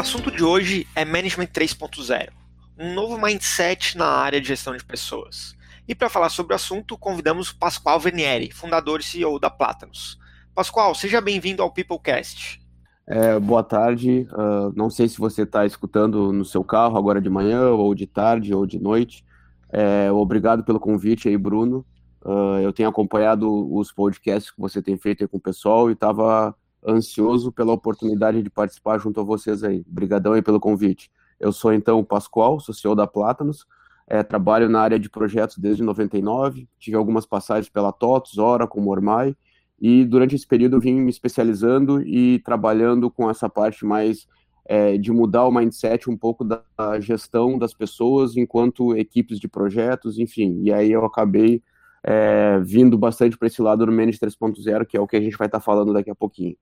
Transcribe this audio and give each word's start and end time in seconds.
assunto 0.03 0.33
de 0.33 0.43
hoje 0.43 0.85
é 0.97 1.05
Management 1.05 1.47
3.0, 1.47 2.31
um 2.77 2.93
novo 2.93 3.17
mindset 3.17 3.97
na 3.97 4.07
área 4.07 4.41
de 4.41 4.49
gestão 4.49 4.77
de 4.77 4.85
pessoas. 4.85 5.57
E 5.87 5.95
para 5.95 6.09
falar 6.11 6.29
sobre 6.29 6.55
o 6.55 6.57
assunto, 6.57 6.99
convidamos 6.99 7.51
o 7.51 7.57
Pascoal 7.57 8.01
Vernieri, 8.01 8.51
fundador 8.51 8.99
e 8.99 9.05
CEO 9.05 9.39
da 9.39 9.49
Plátanos. 9.49 10.19
Pascoal, 10.57 10.93
seja 10.97 11.21
bem-vindo 11.21 11.63
ao 11.63 11.71
Peoplecast. 11.71 12.61
É, 13.07 13.39
boa 13.39 13.63
tarde. 13.63 14.27
Uh, 14.33 14.73
não 14.75 14.91
sei 14.91 15.09
se 15.09 15.19
você 15.19 15.43
está 15.43 15.65
escutando 15.65 16.33
no 16.33 16.45
seu 16.45 16.65
carro 16.65 16.99
agora 16.99 17.21
de 17.21 17.31
manhã, 17.31 17.71
ou 17.71 17.95
de 17.95 18.09
tarde, 18.09 18.53
ou 18.53 18.67
de 18.67 18.81
noite. 18.81 19.25
É, 19.71 20.11
obrigado 20.11 20.65
pelo 20.65 20.81
convite 20.81 21.29
aí, 21.29 21.39
Bruno. 21.39 21.87
Uh, 22.25 22.59
eu 22.61 22.73
tenho 22.73 22.89
acompanhado 22.89 23.73
os 23.73 23.93
podcasts 23.93 24.51
que 24.51 24.61
você 24.61 24.83
tem 24.83 24.97
feito 24.97 25.29
com 25.29 25.37
o 25.37 25.41
pessoal 25.41 25.91
e 25.91 25.93
estava 25.93 26.53
ansioso 26.87 27.53
pela 27.53 27.73
oportunidade 27.73 28.43
de 28.43 28.51
participar 28.51 28.99
junto 28.99 29.21
a 29.21 29.25
vocês 29.25 29.63
aí. 29.63 29.85
Obrigadão 29.89 30.33
aí 30.33 30.43
pelo 30.43 30.61
convite. 30.61 31.11
Eu 31.39 31.53
sou 31.53 31.73
então 31.73 31.99
o 31.99 32.05
Pascoal, 32.05 32.61
sou 32.61 32.75
CEO 32.75 32.95
da 32.95 33.07
Plátanos, 33.07 33.67
é, 34.07 34.23
trabalho 34.23 34.69
na 34.69 34.81
área 34.81 34.99
de 34.99 35.09
projetos 35.09 35.59
desde 35.59 35.83
99, 35.83 36.69
tive 36.79 36.97
algumas 36.97 37.27
passagens 37.27 37.69
pela 37.69 37.93
TOTS, 37.93 38.39
Oracle, 38.39 38.81
Mormai, 38.81 39.37
e 39.81 40.05
durante 40.05 40.35
esse 40.35 40.47
período 40.47 40.79
vim 40.79 41.01
me 41.01 41.11
especializando 41.11 42.03
e 42.03 42.39
trabalhando 42.41 43.11
com 43.11 43.29
essa 43.29 43.49
parte 43.49 43.85
mais 43.85 44.29
é, 44.65 44.97
de 44.97 45.11
mudar 45.11 45.45
o 45.45 45.51
mindset 45.51 46.09
um 46.09 46.17
pouco 46.17 46.45
da 46.45 46.63
gestão 47.01 47.59
das 47.59 47.75
pessoas 47.75 48.37
enquanto 48.37 48.97
equipes 48.97 49.41
de 49.41 49.49
projetos, 49.49 50.19
enfim. 50.19 50.61
E 50.63 50.73
aí 50.73 50.93
eu 50.93 51.05
acabei 51.05 51.63
é, 52.05 52.61
vindo 52.61 52.97
bastante 52.97 53.37
para 53.37 53.49
esse 53.49 53.61
lado 53.61 53.85
do 53.85 53.93
Manage 53.93 54.19
3.0, 54.19 54.87
que 54.87 54.97
é 54.97 55.01
o 55.01 55.07
que 55.07 55.17
a 55.17 55.21
gente 55.21 55.37
vai 55.37 55.49
estar 55.49 55.59
tá 55.59 55.65
falando 55.65 55.93
daqui 55.93 56.11
a 56.11 56.15
pouquinho. 56.15 56.57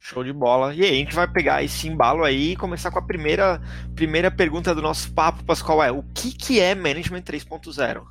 Show 0.00 0.22
de 0.22 0.32
bola. 0.32 0.74
E 0.74 0.82
aí, 0.82 0.90
a 0.90 0.94
gente 0.94 1.14
vai 1.14 1.26
pegar 1.26 1.62
esse 1.62 1.88
embalo 1.88 2.24
aí 2.24 2.52
e 2.52 2.56
começar 2.56 2.90
com 2.90 2.98
a 2.98 3.02
primeira, 3.02 3.60
primeira 3.94 4.30
pergunta 4.30 4.74
do 4.74 4.80
nosso 4.80 5.12
papo, 5.12 5.44
Pascoal, 5.44 5.82
é 5.82 5.90
o 5.90 6.02
que, 6.14 6.32
que 6.32 6.60
é 6.60 6.74
Management 6.74 7.22
3.0? 7.22 8.02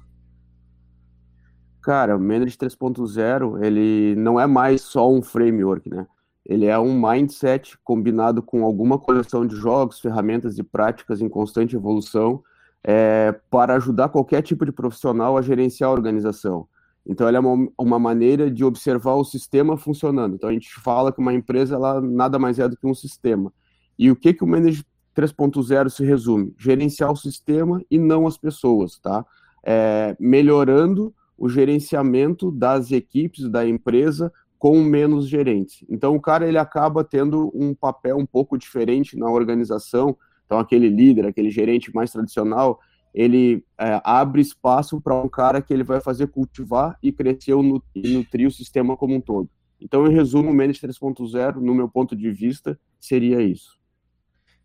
Cara, 1.82 2.18
o 2.18 2.20
Management 2.20 2.68
3.0, 2.68 3.64
ele 3.64 4.16
não 4.18 4.40
é 4.40 4.46
mais 4.46 4.82
só 4.82 5.10
um 5.10 5.22
framework, 5.22 5.90
né? 5.90 6.06
Ele 6.46 6.66
é 6.66 6.78
um 6.80 7.00
mindset 7.00 7.78
combinado 7.84 8.42
com 8.42 8.64
alguma 8.64 8.98
coleção 8.98 9.46
de 9.46 9.56
jogos, 9.56 10.00
ferramentas 10.00 10.58
e 10.58 10.64
práticas 10.64 11.22
em 11.22 11.28
constante 11.28 11.76
evolução 11.76 12.42
é, 12.84 13.36
para 13.50 13.76
ajudar 13.76 14.10
qualquer 14.10 14.42
tipo 14.42 14.66
de 14.66 14.72
profissional 14.72 15.38
a 15.38 15.42
gerenciar 15.42 15.90
a 15.90 15.94
organização. 15.94 16.68
Então, 17.08 17.28
ela 17.28 17.38
é 17.38 17.40
uma, 17.40 17.70
uma, 17.78 17.98
maneira 17.98 18.52
de 18.52 18.66
observar 18.66 19.16
o 19.16 19.24
sistema 19.24 19.78
funcionando. 19.78 20.36
Então, 20.36 20.50
a 20.50 20.54
gente 20.54 20.70
fala 20.82 21.12
que 21.12 21.20
uma 21.20 21.34
empresa 21.34 21.76
ela 21.76 22.02
nada 22.02 22.38
mais 22.38 22.60
é 22.60 22.68
do 22.68 22.76
que 22.76 22.86
um 22.86 22.94
sistema. 22.94 23.52
E 23.98 24.12
o 24.12 24.16
que, 24.16 24.34
que 24.34 24.44
o 24.44 24.48
Manage 24.48 24.84
3.0 25.16 25.90
se 25.90 26.04
resume? 26.04 26.54
Gerenciar 26.58 27.12
o 27.12 27.16
sistema 27.16 27.82
e 27.90 27.98
não 27.98 28.28
as 28.28 28.38
pessoas, 28.38 29.00
tá? 29.00 29.26
É, 29.64 30.18
melhorando 30.20 31.14
o 31.38 31.48
gerenciamento 31.48 32.52
das 32.52 32.92
equipes 32.92 33.50
da 33.50 33.66
empresa 33.66 34.32
com 34.60 34.82
menos 34.82 35.30
gerentes. 35.30 35.86
Então, 35.88 36.16
o 36.16 36.22
cara 36.22 36.48
ele 36.48 36.58
acaba 36.58 37.04
tendo 37.04 37.52
um 37.54 37.74
papel 37.74 38.18
um 38.18 38.26
pouco 38.26 38.58
diferente 38.58 39.18
na 39.18 39.30
organização. 39.30 40.18
Então, 40.46 40.60
aquele 40.60 40.90
líder, 40.90 41.26
aquele 41.26 41.52
gerente 41.52 41.94
mais 41.94 42.12
tradicional, 42.12 42.80
ele 43.14 43.64
é, 43.80 44.02
abre 44.04 44.42
espaço 44.42 45.02
para 45.02 45.16
um 45.16 45.30
cara 45.30 45.62
que 45.62 45.74
ele 45.74 45.84
vai 45.84 46.00
fazer 46.00 46.28
cultivar 46.28 46.98
e 47.02 47.12
crescer 47.12 47.54
e 47.96 48.14
nutrir 48.14 48.48
o 48.48 48.52
sistema 48.52 48.96
como 48.96 49.16
um 49.16 49.22
todo. 49.22 49.50
Então, 49.80 50.08
em 50.08 50.14
resumo, 50.14 50.50
o 50.50 50.54
Manage 50.54 50.82
3.0, 50.82 51.56
no 51.56 51.74
meu 51.74 51.88
ponto 51.88 52.16
de 52.16 52.32
vista, 52.32 52.80
seria 53.00 53.42
isso. 53.42 53.78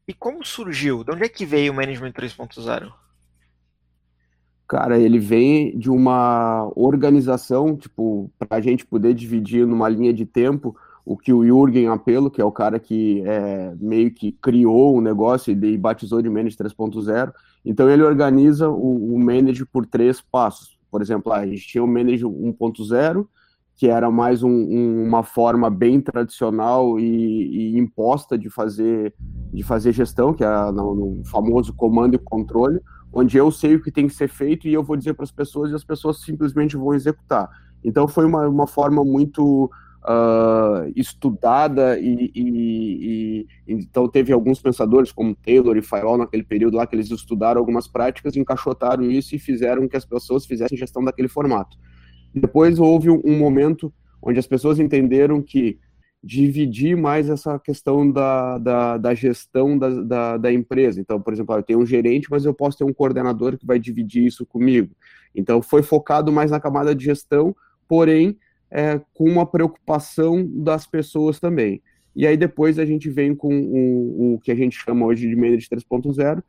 E 0.06 0.12
como 0.12 0.44
surgiu? 0.44 1.04
De 1.04 1.12
onde 1.12 1.25
é 1.25 1.28
que 1.28 1.47
veio 1.47 1.72
o 1.72 1.76
Management 1.76 2.12
3.0? 2.12 2.92
Cara, 4.66 4.98
ele 4.98 5.19
vem 5.19 5.76
de 5.78 5.91
uma 5.91 6.70
organização, 6.75 7.76
tipo, 7.76 8.32
para 8.38 8.56
a 8.56 8.60
gente 8.60 8.86
poder 8.86 9.12
dividir 9.12 9.66
numa 9.66 9.88
linha 9.88 10.12
de 10.12 10.25
tempo 10.25 10.75
o 11.04 11.16
que 11.16 11.32
o 11.32 11.44
Jürgen 11.44 11.88
Apelo, 11.88 12.31
que 12.31 12.41
é 12.41 12.44
o 12.44 12.52
cara 12.52 12.78
que 12.78 13.22
é, 13.26 13.75
meio 13.78 14.10
que 14.12 14.32
criou 14.32 14.97
o 14.97 15.00
negócio 15.00 15.52
e 15.52 15.76
batizou 15.76 16.22
de 16.22 16.31
Manage 16.31 16.56
3.0. 16.56 17.32
Então 17.64 17.88
ele 17.88 18.02
organiza 18.02 18.68
o, 18.68 19.14
o 19.14 19.18
Manage 19.18 19.64
por 19.64 19.86
três 19.86 20.20
passos. 20.20 20.78
Por 20.90 21.00
exemplo, 21.00 21.32
a 21.32 21.46
gente 21.46 21.66
tinha 21.66 21.82
o 21.82 21.86
Manage 21.86 22.24
1.0, 22.24 23.26
que 23.74 23.88
era 23.88 24.10
mais 24.10 24.42
um, 24.42 24.50
um, 24.50 25.04
uma 25.06 25.22
forma 25.22 25.70
bem 25.70 26.00
tradicional 26.00 27.00
e, 27.00 27.04
e, 27.74 27.78
imposta 27.78 28.36
de 28.36 28.50
fazer, 28.50 29.14
de 29.52 29.62
fazer 29.62 29.92
gestão, 29.92 30.34
que 30.34 30.44
é 30.44 30.72
no, 30.72 30.94
no 30.94 31.24
famoso 31.24 31.72
comando 31.72 32.14
e 32.14 32.18
controle, 32.18 32.80
onde 33.12 33.36
eu 33.36 33.50
sei 33.50 33.76
o 33.76 33.82
que 33.82 33.90
tem 33.90 34.06
que 34.06 34.14
ser 34.14 34.28
feito 34.28 34.68
e 34.68 34.74
eu 34.74 34.82
vou 34.82 34.96
dizer 34.96 35.14
para 35.14 35.24
as 35.24 35.32
pessoas 35.32 35.70
e 35.70 35.74
as 35.74 35.84
pessoas 35.84 36.20
simplesmente 36.20 36.76
vão 36.76 36.94
executar. 36.94 37.48
Então 37.82 38.06
foi 38.06 38.24
uma, 38.24 38.46
uma 38.46 38.66
forma 38.66 39.04
muito 39.04 39.70
uh, 40.02 40.92
estudada 40.96 41.98
e, 41.98 42.30
e, 42.34 43.46
e, 43.66 43.74
então 43.74 44.08
teve 44.08 44.32
alguns 44.32 44.60
pensadores 44.60 45.12
como 45.12 45.34
Taylor 45.34 45.76
e 45.76 45.82
Fayol 45.82 46.18
naquele 46.18 46.42
período 46.42 46.76
lá 46.76 46.86
que 46.86 46.94
eles 46.94 47.10
estudaram 47.10 47.60
algumas 47.60 47.86
práticas, 47.86 48.36
encaixotaram 48.36 49.10
isso 49.10 49.34
e 49.34 49.38
fizeram 49.38 49.88
que 49.88 49.96
as 49.96 50.04
pessoas 50.04 50.46
fizessem 50.46 50.76
gestão 50.76 51.04
daquele 51.04 51.28
formato. 51.28 51.76
Depois 52.34 52.78
houve 52.78 53.10
um 53.10 53.38
momento 53.38 53.92
onde 54.20 54.38
as 54.38 54.46
pessoas 54.46 54.78
entenderam 54.78 55.42
que 55.42 55.78
dividir 56.22 56.96
mais 56.96 57.28
essa 57.28 57.58
questão 57.58 58.08
da, 58.08 58.56
da, 58.56 58.96
da 58.96 59.14
gestão 59.14 59.76
da, 59.76 59.88
da, 59.88 60.36
da, 60.36 60.52
empresa. 60.52 61.00
Então, 61.00 61.20
por 61.20 61.32
exemplo, 61.32 61.56
eu 61.56 61.62
tenho 61.64 61.80
um 61.80 61.86
gerente, 61.86 62.28
mas 62.30 62.44
eu 62.44 62.54
posso 62.54 62.78
ter 62.78 62.84
um 62.84 62.92
coordenador 62.92 63.58
que 63.58 63.66
vai 63.66 63.78
dividir 63.78 64.24
isso 64.24 64.46
comigo. 64.46 64.94
Então, 65.34 65.60
foi 65.60 65.82
focado 65.82 66.30
mais 66.30 66.50
na 66.52 66.60
camada 66.60 66.94
de 66.94 67.04
gestão, 67.04 67.56
porém, 67.88 68.38
é, 68.72 69.00
com 69.14 69.24
uma 69.24 69.46
preocupação 69.46 70.44
das 70.46 70.86
pessoas 70.86 71.38
também. 71.38 71.82
E 72.16 72.26
aí 72.26 72.36
depois 72.36 72.78
a 72.78 72.84
gente 72.84 73.08
vem 73.08 73.34
com 73.34 73.54
o, 73.54 74.34
o 74.34 74.40
que 74.40 74.50
a 74.50 74.54
gente 74.54 74.76
chama 74.76 75.06
hoje 75.06 75.28
de 75.28 75.36
Manage 75.36 75.68
3.0, 75.68 76.42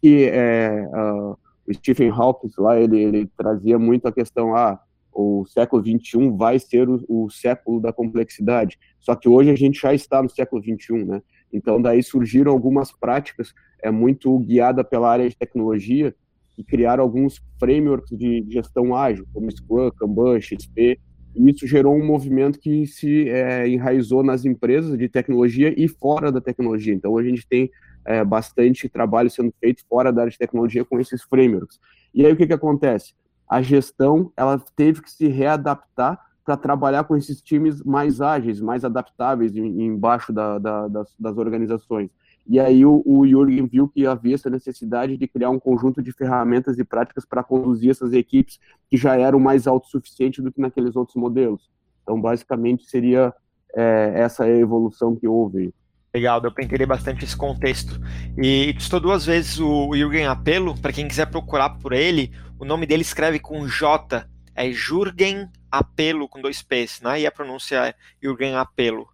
que 0.00 0.24
é 0.24 0.86
uh, 0.92 1.36
o 1.66 1.74
Stephen 1.74 2.10
Hawking 2.10 2.50
lá, 2.58 2.80
ele, 2.80 3.00
ele, 3.00 3.30
trazia 3.36 3.78
muito 3.78 4.06
a 4.06 4.12
questão, 4.12 4.54
ah, 4.54 4.80
o 5.12 5.44
século 5.46 5.82
21 5.82 6.36
vai 6.36 6.58
ser 6.58 6.88
o, 6.88 7.04
o, 7.08 7.30
século 7.30 7.80
da 7.80 7.92
complexidade. 7.92 8.78
Só 9.00 9.16
que 9.16 9.28
hoje 9.28 9.50
a 9.50 9.56
gente 9.56 9.80
já 9.80 9.92
está 9.92 10.22
no 10.22 10.30
século 10.30 10.62
21, 10.62 11.04
né? 11.04 11.22
Então 11.52 11.80
daí 11.80 12.02
surgiram 12.02 12.52
algumas 12.52 12.92
práticas 12.92 13.52
é 13.80 13.90
muito 13.90 14.36
guiada 14.40 14.82
pela 14.82 15.10
área 15.10 15.28
de 15.28 15.36
tecnologia 15.36 16.14
e 16.56 16.64
criaram 16.64 17.04
alguns 17.04 17.40
frameworks 17.58 18.16
de 18.16 18.44
gestão 18.48 18.94
ágil, 18.94 19.26
como 19.32 19.50
Scrum, 19.50 19.90
Kanban, 19.92 20.40
XP, 20.40 20.98
e 21.34 21.50
isso 21.50 21.66
gerou 21.66 21.94
um 21.94 22.04
movimento 22.04 22.58
que 22.58 22.86
se 22.86 23.28
é, 23.28 23.68
enraizou 23.68 24.22
nas 24.22 24.44
empresas 24.44 24.96
de 24.98 25.08
tecnologia 25.08 25.72
e 25.76 25.86
fora 25.88 26.32
da 26.32 26.40
tecnologia. 26.40 26.94
Então, 26.94 27.16
a 27.16 27.22
gente 27.22 27.46
tem 27.46 27.70
é, 28.04 28.24
bastante 28.24 28.88
trabalho 28.88 29.30
sendo 29.30 29.52
feito 29.60 29.84
fora 29.88 30.12
da 30.12 30.22
área 30.22 30.30
de 30.30 30.38
tecnologia 30.38 30.84
com 30.84 30.98
esses 30.98 31.22
frameworks. 31.22 31.78
E 32.14 32.24
aí, 32.24 32.32
o 32.32 32.36
que, 32.36 32.46
que 32.46 32.52
acontece? 32.52 33.14
A 33.48 33.62
gestão 33.62 34.32
ela 34.36 34.58
teve 34.76 35.02
que 35.02 35.10
se 35.10 35.28
readaptar 35.28 36.18
para 36.44 36.56
trabalhar 36.56 37.04
com 37.04 37.14
esses 37.14 37.42
times 37.42 37.82
mais 37.82 38.22
ágeis, 38.22 38.58
mais 38.58 38.82
adaptáveis 38.82 39.54
embaixo 39.54 40.32
da, 40.32 40.58
da, 40.58 40.88
das, 40.88 41.14
das 41.18 41.36
organizações. 41.36 42.10
E 42.48 42.58
aí 42.58 42.86
o, 42.86 43.02
o 43.04 43.26
Jürgen 43.26 43.66
viu 43.66 43.88
que 43.88 44.06
havia 44.06 44.34
essa 44.34 44.48
necessidade 44.48 45.18
de 45.18 45.28
criar 45.28 45.50
um 45.50 45.58
conjunto 45.58 46.02
de 46.02 46.10
ferramentas 46.12 46.78
e 46.78 46.84
práticas 46.84 47.26
para 47.26 47.44
conduzir 47.44 47.90
essas 47.90 48.14
equipes 48.14 48.58
que 48.90 48.96
já 48.96 49.16
eram 49.16 49.38
mais 49.38 49.66
autossuficientes 49.66 50.42
do 50.42 50.50
que 50.50 50.60
naqueles 50.60 50.96
outros 50.96 51.16
modelos. 51.16 51.70
Então, 52.02 52.18
basicamente, 52.18 52.88
seria 52.88 53.34
é, 53.74 54.14
essa 54.16 54.48
evolução 54.48 55.14
que 55.14 55.28
houve. 55.28 55.74
Legal, 56.14 56.40
deu 56.40 56.50
para 56.50 56.64
entender 56.64 56.86
bastante 56.86 57.22
esse 57.22 57.36
contexto. 57.36 58.00
E 58.38 58.74
estou 58.78 58.98
duas 58.98 59.26
vezes 59.26 59.60
o 59.60 59.94
Jürgen 59.94 60.26
Apelo, 60.26 60.74
para 60.80 60.92
quem 60.92 61.06
quiser 61.06 61.26
procurar 61.26 61.70
por 61.78 61.92
ele, 61.92 62.32
o 62.58 62.64
nome 62.64 62.86
dele 62.86 63.02
escreve 63.02 63.38
com 63.38 63.68
J, 63.68 64.26
é 64.54 64.72
Jürgen 64.72 65.50
Apelo 65.70 66.26
com 66.26 66.40
dois 66.40 66.62
P's, 66.62 67.02
né? 67.02 67.20
E 67.20 67.26
a 67.26 67.30
pronúncia 67.30 67.88
é 67.88 67.94
Jürgen 68.22 68.54
Apelo. 68.54 69.06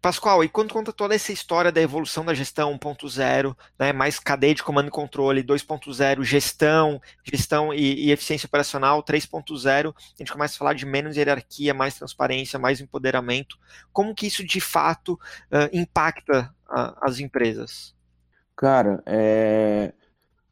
Pascoal, 0.00 0.44
e 0.44 0.48
quando 0.48 0.72
conta 0.72 0.92
toda 0.92 1.14
essa 1.14 1.32
história 1.32 1.72
da 1.72 1.80
evolução 1.80 2.24
da 2.24 2.32
gestão 2.32 2.72
1.0, 2.78 3.56
né, 3.78 3.92
mais 3.92 4.20
cadeia 4.20 4.54
de 4.54 4.62
comando 4.62 4.88
e 4.88 4.92
controle 4.92 5.42
2.0, 5.42 6.22
gestão, 6.22 7.00
gestão 7.24 7.74
e, 7.74 8.06
e 8.06 8.12
eficiência 8.12 8.46
operacional 8.46 9.02
3.0, 9.02 9.88
a 9.88 9.92
gente 10.16 10.32
começa 10.32 10.54
a 10.54 10.58
falar 10.58 10.74
de 10.74 10.86
menos 10.86 11.16
hierarquia, 11.16 11.74
mais 11.74 11.98
transparência, 11.98 12.58
mais 12.60 12.80
empoderamento. 12.80 13.56
Como 13.92 14.14
que 14.14 14.28
isso 14.28 14.44
de 14.44 14.60
fato 14.60 15.14
uh, 15.14 15.68
impacta 15.72 16.54
uh, 16.68 16.94
as 17.00 17.18
empresas? 17.18 17.92
Cara, 18.56 19.02
é... 19.04 19.92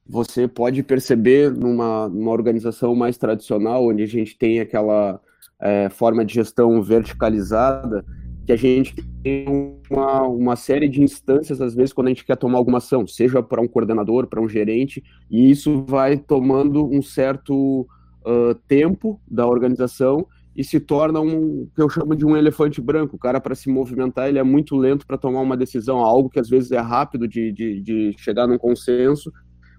você 0.04 0.48
pode 0.48 0.82
perceber 0.82 1.52
numa, 1.52 2.08
numa 2.08 2.32
organização 2.32 2.96
mais 2.96 3.16
tradicional, 3.16 3.87
onde 3.87 4.02
a 4.02 4.08
gente 4.08 4.37
tem 4.37 4.58
aquela 4.58 5.20
é, 5.60 5.88
forma 5.88 6.25
de 6.25 6.34
gestão 6.34 6.82
verticalizada, 6.82 8.04
que 8.46 8.52
a 8.52 8.56
gente 8.56 8.94
tem 9.25 9.44
uma, 9.90 10.22
uma 10.22 10.56
série 10.56 10.88
de 10.88 11.02
instâncias, 11.02 11.60
às 11.60 11.75
vezes, 11.75 11.93
quando 11.93 12.06
a 12.06 12.10
gente 12.10 12.25
quer 12.25 12.37
tomar 12.37 12.58
alguma 12.58 12.78
ação, 12.78 13.04
seja 13.04 13.43
para 13.43 13.60
um 13.60 13.66
coordenador, 13.66 14.28
para 14.28 14.40
um 14.40 14.48
gerente, 14.48 15.02
e 15.28 15.50
isso 15.50 15.84
vai 15.88 16.16
tomando 16.16 16.87
um 16.87 17.02
certo 17.02 17.81
uh, 18.25 18.54
tempo 18.69 19.20
da 19.28 19.44
organização 19.46 20.25
e 20.54 20.62
se 20.62 20.78
torna 20.78 21.20
um 21.20 21.69
que 21.75 21.82
eu 21.82 21.90
chamo 21.90 22.14
de 22.14 22.25
um 22.25 22.37
elefante 22.37 22.81
branco. 22.81 23.16
O 23.16 23.19
cara, 23.19 23.40
para 23.40 23.56
se 23.56 23.69
movimentar, 23.69 24.28
ele 24.28 24.38
é 24.38 24.44
muito 24.44 24.76
lento 24.76 25.04
para 25.06 25.19
tomar 25.19 25.40
uma 25.40 25.56
decisão, 25.56 25.98
algo 25.98 26.31
que 26.31 26.38
às 26.38 26.48
vezes 26.48 26.70
é 26.70 26.78
rápido 26.78 27.26
de, 27.26 27.50
de, 27.52 27.81
de 27.81 28.14
chegar 28.16 28.46
num 28.46 28.56
consenso, 28.56 29.32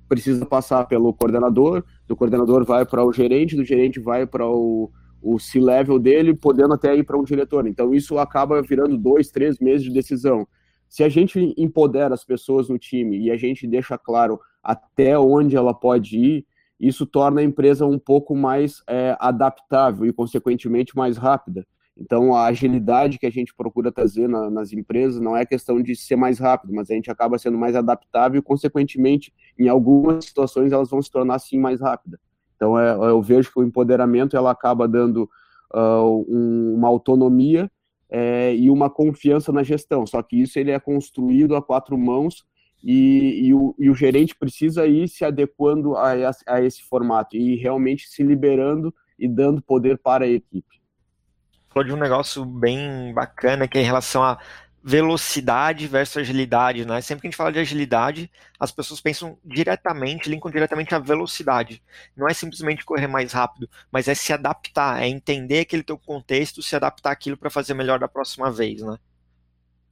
precisa 0.10 0.46
passar 0.46 0.86
pelo 0.86 1.14
coordenador, 1.14 1.84
do 2.06 2.18
coordenador 2.18 2.66
vai 2.66 2.86
para 2.86 3.04
o 3.04 3.14
gerente, 3.14 3.56
do 3.56 3.64
gerente 3.64 4.00
vai 4.00 4.28
para 4.28 4.46
o 4.46 4.92
o 5.34 5.38
C-level 5.38 6.00
dele, 6.00 6.34
podendo 6.34 6.74
até 6.74 6.96
ir 6.96 7.04
para 7.04 7.18
um 7.18 7.24
diretor. 7.24 7.68
Então, 7.68 7.94
isso 7.94 8.18
acaba 8.18 8.62
virando 8.62 8.98
dois, 8.98 9.30
três 9.30 9.60
meses 9.60 9.84
de 9.84 9.92
decisão. 9.92 10.48
Se 10.88 11.04
a 11.04 11.10
gente 11.10 11.54
empodera 11.58 12.14
as 12.14 12.24
pessoas 12.24 12.70
no 12.70 12.80
time 12.80 13.20
e 13.20 13.30
a 13.30 13.36
gente 13.36 13.68
deixa 13.68 13.98
claro 13.98 14.40
até 14.64 15.20
onde 15.20 15.58
ela 15.58 15.74
pode 15.74 16.18
ir, 16.18 16.46
isso 16.80 17.06
torna 17.06 17.42
a 17.42 17.44
empresa 17.44 17.86
um 17.86 18.00
pouco 18.00 18.34
mais 18.36 18.82
é, 18.88 19.18
adaptável 19.20 20.06
e, 20.06 20.14
consequentemente, 20.14 20.96
mais 20.96 21.18
rápida. 21.18 21.68
Então, 22.00 22.34
a 22.34 22.46
agilidade 22.46 23.18
que 23.18 23.26
a 23.26 23.32
gente 23.32 23.54
procura 23.54 23.92
trazer 23.92 24.30
na, 24.30 24.50
nas 24.50 24.72
empresas 24.72 25.20
não 25.20 25.36
é 25.36 25.46
questão 25.46 25.82
de 25.82 25.94
ser 25.94 26.16
mais 26.16 26.40
rápido, 26.40 26.74
mas 26.74 26.90
a 26.90 26.94
gente 26.94 27.12
acaba 27.12 27.38
sendo 27.38 27.58
mais 27.58 27.76
adaptável 27.76 28.40
e, 28.40 28.42
consequentemente, 28.42 29.34
em 29.60 29.68
algumas 29.68 30.24
situações, 30.24 30.72
elas 30.72 30.90
vão 30.90 31.02
se 31.02 31.12
tornar, 31.12 31.40
sim, 31.40 31.60
mais 31.60 31.82
rápidas. 31.82 32.27
Então, 32.58 32.78
é, 32.78 32.92
eu 32.92 33.22
vejo 33.22 33.52
que 33.52 33.60
o 33.60 33.64
empoderamento 33.64 34.36
ela 34.36 34.52
acaba 34.52 34.88
dando 34.88 35.30
uh, 35.74 36.26
um, 36.28 36.74
uma 36.76 36.88
autonomia 36.88 37.72
é, 38.10 38.54
e 38.56 38.70
uma 38.70 38.90
confiança 38.90 39.52
na 39.52 39.64
gestão. 39.64 40.06
Só 40.06 40.22
que 40.22 40.42
isso 40.42 40.60
ele 40.60 40.72
é 40.72 40.80
construído 40.80 41.56
a 41.56 41.62
quatro 41.62 41.98
mãos 41.98 42.46
e, 42.84 43.48
e, 43.48 43.54
o, 43.54 43.76
e 43.78 43.90
o, 43.90 43.96
gerente 43.96 44.36
precisa 44.36 44.86
ir 44.86 45.08
se 45.08 45.24
adequando 45.24 45.96
a, 45.96 46.14
a, 46.48 46.62
esse 46.62 46.84
formato 46.84 47.36
e 47.36 47.56
realmente 47.56 48.08
se 48.08 48.24
liberando 48.24 48.94
e 49.18 49.28
dando 49.28 49.62
poder 49.62 49.98
para 49.98 50.26
a 50.26 50.28
equipe. 50.28 50.78
Falou 51.70 51.88
de 51.88 51.94
um 51.94 51.98
negócio 51.98 52.46
bem 52.46 53.14
bacana 53.14 53.68
que 53.68 53.78
é 53.78 53.82
em 53.82 53.86
relação 53.86 54.24
a 54.24 54.40
velocidade 54.84 55.88
versus 55.88 56.18
agilidade, 56.18 56.86
né? 56.86 57.02
Sempre 57.02 57.22
que 57.22 57.28
a 57.28 57.30
gente 57.30 57.38
fala 57.38 57.52
de 57.52 57.60
agilidade, 57.60 58.32
as 58.60 58.72
pessoas 58.72 59.02
pensam 59.02 59.38
diretamente, 59.44 60.30
linkam 60.30 60.50
diretamente 60.50 60.96
à 60.96 61.00
velocidade. 61.00 61.82
Não 62.16 62.28
é 62.28 62.34
simplesmente 62.34 62.86
correr 62.86 63.08
mais 63.08 63.34
rápido, 63.34 63.68
mas 63.92 64.08
é 64.08 64.16
se 64.16 64.32
adaptar, 64.32 65.02
é 65.02 65.08
entender 65.08 65.60
aquele 65.60 65.84
teu 65.84 65.98
contexto, 65.98 66.62
se 66.62 66.76
adaptar 66.76 67.12
aquilo 67.12 67.38
para 67.38 67.50
fazer 67.50 67.74
melhor 67.74 68.00
da 68.00 68.08
próxima 68.08 68.52
vez, 68.52 68.82
né? 68.82 68.98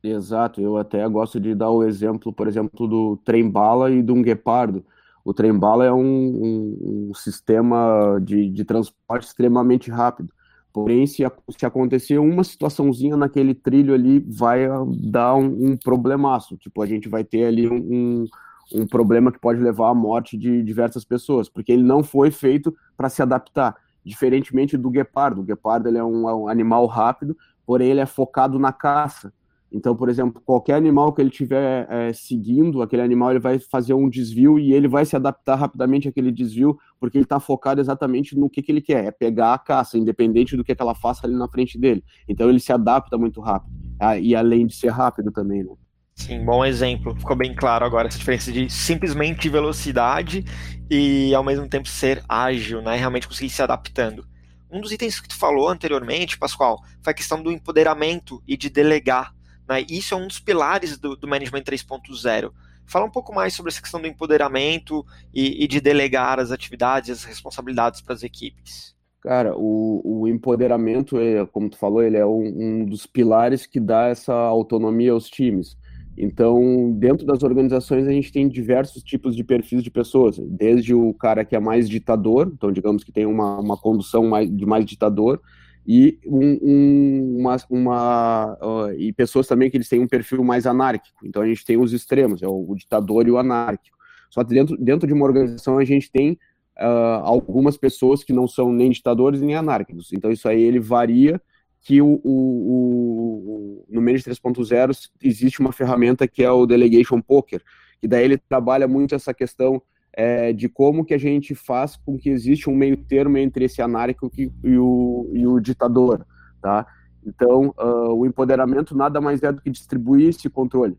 Exato, 0.03 0.61
eu 0.61 0.77
até 0.77 1.07
gosto 1.09 1.39
de 1.39 1.55
dar 1.55 1.71
o 1.71 1.83
exemplo, 1.83 2.31
por 2.31 2.47
exemplo, 2.47 2.87
do 2.87 3.17
trem-bala 3.25 3.89
e 3.91 4.03
do 4.03 4.13
um 4.13 4.21
guepardo. 4.21 4.85
O 5.23 5.33
trem-bala 5.33 5.83
é 5.83 5.91
um, 5.91 5.97
um, 5.97 7.09
um 7.09 7.13
sistema 7.15 8.19
de, 8.21 8.49
de 8.51 8.63
transporte 8.63 9.25
extremamente 9.25 9.89
rápido 9.89 10.31
Porém, 10.75 11.07
se, 11.07 11.23
se 11.57 11.65
acontecer 11.65 12.17
uma 12.17 12.43
situaçãozinha 12.43 13.15
naquele 13.15 13.55
trilho 13.55 13.93
ali, 13.93 14.19
vai 14.19 14.65
ah, 14.65 14.83
dar 14.85 15.33
um, 15.33 15.69
um 15.69 15.77
problemaço. 15.77 16.57
Tipo, 16.57 16.81
a 16.81 16.85
gente 16.85 17.07
vai 17.07 17.23
ter 17.23 17.45
ali 17.45 17.65
um, 17.65 18.25
um 18.73 18.85
problema 18.85 19.31
que 19.31 19.39
pode 19.39 19.61
levar 19.61 19.91
à 19.91 19.93
morte 19.93 20.37
de 20.37 20.61
diversas 20.61 21.05
pessoas, 21.05 21.47
porque 21.47 21.71
ele 21.71 21.81
não 21.81 22.03
foi 22.03 22.29
feito 22.29 22.75
para 22.97 23.07
se 23.07 23.21
adaptar. 23.21 23.73
Diferentemente 24.03 24.75
do 24.75 24.89
guepardo. 24.89 25.39
O 25.39 25.43
guepardo 25.45 25.87
ele 25.87 25.97
é 25.97 26.03
um, 26.03 26.27
é 26.27 26.35
um 26.35 26.49
animal 26.49 26.85
rápido, 26.87 27.37
porém 27.65 27.91
ele 27.91 28.01
é 28.01 28.05
focado 28.05 28.59
na 28.59 28.73
caça. 28.73 29.31
Então, 29.71 29.95
por 29.95 30.09
exemplo, 30.09 30.41
qualquer 30.45 30.75
animal 30.75 31.11
que 31.11 31.21
ele 31.21 31.29
estiver 31.29 31.87
é, 31.89 32.13
seguindo, 32.13 32.81
aquele 32.81 33.01
animal 33.01 33.31
ele 33.31 33.39
vai 33.39 33.59
fazer 33.59 33.93
um 33.93 34.09
desvio 34.09 34.57
e 34.57 34.73
ele 34.73 34.87
vai 34.87 35.05
se 35.05 35.15
adaptar 35.15 35.55
rapidamente 35.55 36.07
àquele 36.07 36.31
desvio, 36.31 36.77
porque 36.99 37.17
ele 37.17 37.25
está 37.25 37.39
focado 37.39 37.81
exatamente 37.81 38.37
no 38.37 38.49
que, 38.49 38.61
que 38.61 38.71
ele 38.71 38.81
quer, 38.81 39.05
é 39.05 39.11
pegar 39.11 39.53
a 39.53 39.57
caça, 39.57 39.97
independente 39.97 40.55
do 40.55 40.63
que, 40.63 40.73
que 40.73 40.81
ela 40.81 40.95
faça 40.95 41.27
ali 41.27 41.35
na 41.35 41.47
frente 41.47 41.77
dele. 41.77 42.03
Então 42.27 42.49
ele 42.49 42.59
se 42.59 42.71
adapta 42.71 43.17
muito 43.17 43.41
rápido. 43.41 43.73
Ah, 43.99 44.17
e 44.17 44.35
além 44.35 44.67
de 44.67 44.75
ser 44.75 44.89
rápido 44.89 45.31
também, 45.31 45.63
né? 45.63 45.71
Sim, 46.15 46.45
bom 46.45 46.63
exemplo. 46.63 47.13
Ficou 47.15 47.35
bem 47.35 47.53
claro 47.53 47.85
agora 47.85 48.07
essa 48.07 48.17
diferença 48.17 48.51
de 48.51 48.69
simplesmente 48.69 49.49
velocidade 49.49 50.45
e 50.89 51.35
ao 51.35 51.43
mesmo 51.43 51.67
tempo 51.67 51.89
ser 51.89 52.23
ágil, 52.27 52.81
né? 52.81 52.95
Realmente 52.95 53.27
conseguir 53.27 53.49
se 53.49 53.61
adaptando. 53.61 54.25
Um 54.71 54.79
dos 54.79 54.91
itens 54.91 55.19
que 55.19 55.27
tu 55.27 55.35
falou 55.37 55.69
anteriormente, 55.69 56.37
Pascoal, 56.37 56.81
foi 57.03 57.11
a 57.11 57.13
questão 57.13 57.43
do 57.43 57.51
empoderamento 57.51 58.41
e 58.47 58.55
de 58.55 58.69
delegar. 58.69 59.34
Né? 59.67 59.85
Isso 59.89 60.13
é 60.13 60.17
um 60.17 60.27
dos 60.27 60.39
pilares 60.39 60.97
do, 60.97 61.15
do 61.15 61.27
Management 61.27 61.63
3.0. 61.63 62.51
Fala 62.85 63.05
um 63.05 63.11
pouco 63.11 63.33
mais 63.33 63.53
sobre 63.53 63.71
essa 63.71 63.81
questão 63.81 63.99
do 63.99 64.07
empoderamento 64.07 65.05
e, 65.33 65.63
e 65.63 65.67
de 65.67 65.81
delegar 65.81 66.39
as 66.39 66.51
atividades 66.51 67.09
as 67.09 67.23
responsabilidades 67.23 68.01
para 68.01 68.13
as 68.13 68.23
equipes. 68.23 68.95
Cara, 69.21 69.57
o, 69.57 70.01
o 70.03 70.27
empoderamento, 70.27 71.17
é, 71.17 71.43
como 71.47 71.67
tu 71.67 71.77
falou, 71.77 72.03
ele 72.03 72.15
é 72.15 72.25
um, 72.25 72.43
um, 72.45 72.85
dos 72.85 73.07
pilares 73.07 73.65
que 73.65 73.79
dá 73.79 74.07
essa 74.07 74.31
autonomia 74.31 75.13
aos 75.13 75.27
times. 75.27 75.75
Então, 76.15 76.91
dentro 76.91 77.25
das 77.25 77.41
organizações, 77.41 78.07
a 78.07 78.11
gente 78.11 78.31
tem 78.31 78.47
diversos 78.47 79.01
tipos 79.01 79.35
de 79.35 79.43
perfis 79.43 79.83
de 79.83 79.89
pessoas, 79.89 80.37
desde 80.37 80.93
o 80.93 81.11
cara 81.15 81.43
que 81.43 81.55
é 81.55 81.59
mais 81.59 81.89
ditador, 81.89 82.51
então, 82.53 82.71
digamos 82.71 83.03
que 83.03 83.11
tem 83.11 83.25
uma, 83.25 83.59
uma 83.59 83.75
condução 83.75 84.27
mais, 84.27 84.49
de 84.49 84.65
mais 84.65 84.85
ditador, 84.85 85.41
e 85.87 86.19
um, 86.25 86.59
um, 86.63 87.37
uma, 87.39 87.57
uma 87.69 88.57
uh, 88.61 88.93
e 88.97 89.13
pessoas 89.13 89.47
também 89.47 89.69
que 89.69 89.77
eles 89.77 89.87
têm 89.87 89.99
um 89.99 90.07
perfil 90.07 90.43
mais 90.43 90.65
anárquico. 90.65 91.25
Então 91.25 91.41
a 91.41 91.47
gente 91.47 91.63
tem 91.63 91.77
os 91.77 91.93
extremos, 91.93 92.41
é 92.41 92.47
o, 92.47 92.71
o 92.71 92.75
ditador 92.75 93.27
e 93.27 93.31
o 93.31 93.37
anárquico. 93.37 93.95
Só 94.29 94.43
que 94.43 94.49
dentro, 94.49 94.75
dentro 94.77 95.07
de 95.07 95.13
uma 95.13 95.25
organização 95.25 95.77
a 95.77 95.85
gente 95.85 96.11
tem 96.11 96.31
uh, 96.77 97.21
algumas 97.23 97.77
pessoas 97.77 98.23
que 98.23 98.33
não 98.33 98.47
são 98.47 98.71
nem 98.71 98.89
ditadores 98.89 99.41
nem 99.41 99.55
anárquicos. 99.55 100.11
Então 100.11 100.31
isso 100.31 100.47
aí 100.49 100.61
ele 100.61 100.79
varia 100.79 101.39
que 101.81 102.01
o, 102.01 102.19
o, 102.23 103.85
o 103.85 103.85
no 103.87 104.01
Manage 104.01 104.23
3.0 104.23 105.09
existe 105.21 105.59
uma 105.59 105.71
ferramenta 105.71 106.27
que 106.27 106.43
é 106.43 106.49
o 106.49 106.65
Delegation 106.65 107.21
Poker, 107.21 107.61
que 108.01 108.07
daí 108.07 108.25
ele 108.25 108.37
trabalha 108.37 108.87
muito 108.87 109.13
essa 109.13 109.35
questão 109.35 109.79
é, 110.15 110.53
de 110.53 110.69
como 110.69 111.03
que 111.03 111.13
a 111.13 111.17
gente 111.17 111.53
faz 111.53 111.97
com 111.97 112.17
que 112.17 112.29
existe 112.29 112.69
um 112.69 112.75
meio 112.75 112.95
termo 112.95 113.37
entre 113.37 113.65
esse 113.65 113.81
anárquico 113.81 114.31
e 114.37 114.77
o, 114.77 115.29
e 115.33 115.45
o 115.45 115.59
ditador, 115.59 116.25
tá? 116.61 116.87
Então, 117.25 117.73
uh, 117.77 118.13
o 118.13 118.25
empoderamento 118.25 118.95
nada 118.95 119.19
mais 119.19 119.43
é 119.43 119.51
do 119.51 119.61
que 119.61 119.69
distribuir 119.69 120.29
esse 120.29 120.49
controle. 120.49 120.97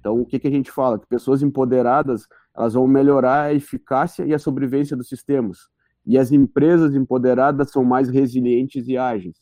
Então, 0.00 0.20
o 0.20 0.24
que, 0.24 0.38
que 0.38 0.48
a 0.48 0.50
gente 0.50 0.70
fala? 0.70 0.98
Que 0.98 1.06
pessoas 1.06 1.42
empoderadas, 1.42 2.26
elas 2.56 2.74
vão 2.74 2.86
melhorar 2.86 3.42
a 3.42 3.54
eficácia 3.54 4.24
e 4.24 4.32
a 4.32 4.38
sobrevivência 4.38 4.96
dos 4.96 5.08
sistemas. 5.08 5.58
E 6.06 6.16
as 6.16 6.32
empresas 6.32 6.94
empoderadas 6.94 7.70
são 7.70 7.84
mais 7.84 8.08
resilientes 8.08 8.86
e 8.86 8.96
ágeis, 8.96 9.36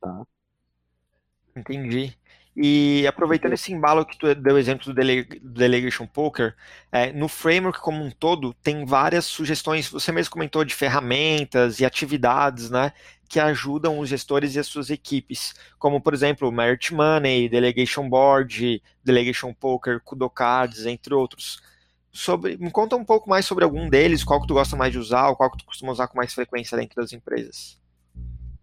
tá? 0.00 0.22
Entendi. 1.56 2.14
E 2.56 3.06
aproveitando 3.06 3.52
esse 3.52 3.72
embalo 3.72 4.04
que 4.04 4.18
tu 4.18 4.34
deu 4.34 4.58
exemplo 4.58 4.86
do, 4.86 4.94
Dele 4.94 5.24
Delegation 5.40 6.06
Poker, 6.06 6.54
é, 6.90 7.12
no 7.12 7.28
framework 7.28 7.78
como 7.80 8.02
um 8.02 8.10
todo 8.10 8.52
tem 8.54 8.84
várias 8.84 9.24
sugestões, 9.24 9.88
você 9.88 10.10
mesmo 10.10 10.32
comentou 10.32 10.64
de 10.64 10.74
ferramentas 10.74 11.78
e 11.78 11.84
atividades, 11.84 12.68
né, 12.68 12.92
que 13.28 13.38
ajudam 13.38 14.00
os 14.00 14.08
gestores 14.08 14.56
e 14.56 14.58
as 14.58 14.66
suas 14.66 14.90
equipes, 14.90 15.54
como 15.78 16.00
por 16.00 16.12
exemplo 16.12 16.50
Merit 16.50 16.92
Money, 16.92 17.48
Delegation 17.48 18.08
Board, 18.08 18.82
Delegation 19.04 19.54
Poker, 19.54 20.00
Kudocards, 20.00 20.86
entre 20.86 21.14
outros. 21.14 21.62
Sobre, 22.12 22.56
me 22.58 22.72
conta 22.72 22.96
um 22.96 23.04
pouco 23.04 23.30
mais 23.30 23.46
sobre 23.46 23.64
algum 23.64 23.88
deles, 23.88 24.24
qual 24.24 24.40
que 24.40 24.48
tu 24.48 24.54
gosta 24.54 24.76
mais 24.76 24.92
de 24.92 24.98
usar, 24.98 25.28
ou 25.28 25.36
qual 25.36 25.50
que 25.50 25.58
tu 25.58 25.64
costuma 25.64 25.92
usar 25.92 26.08
com 26.08 26.18
mais 26.18 26.34
frequência 26.34 26.76
dentro 26.76 27.00
das 27.00 27.12
empresas. 27.12 27.79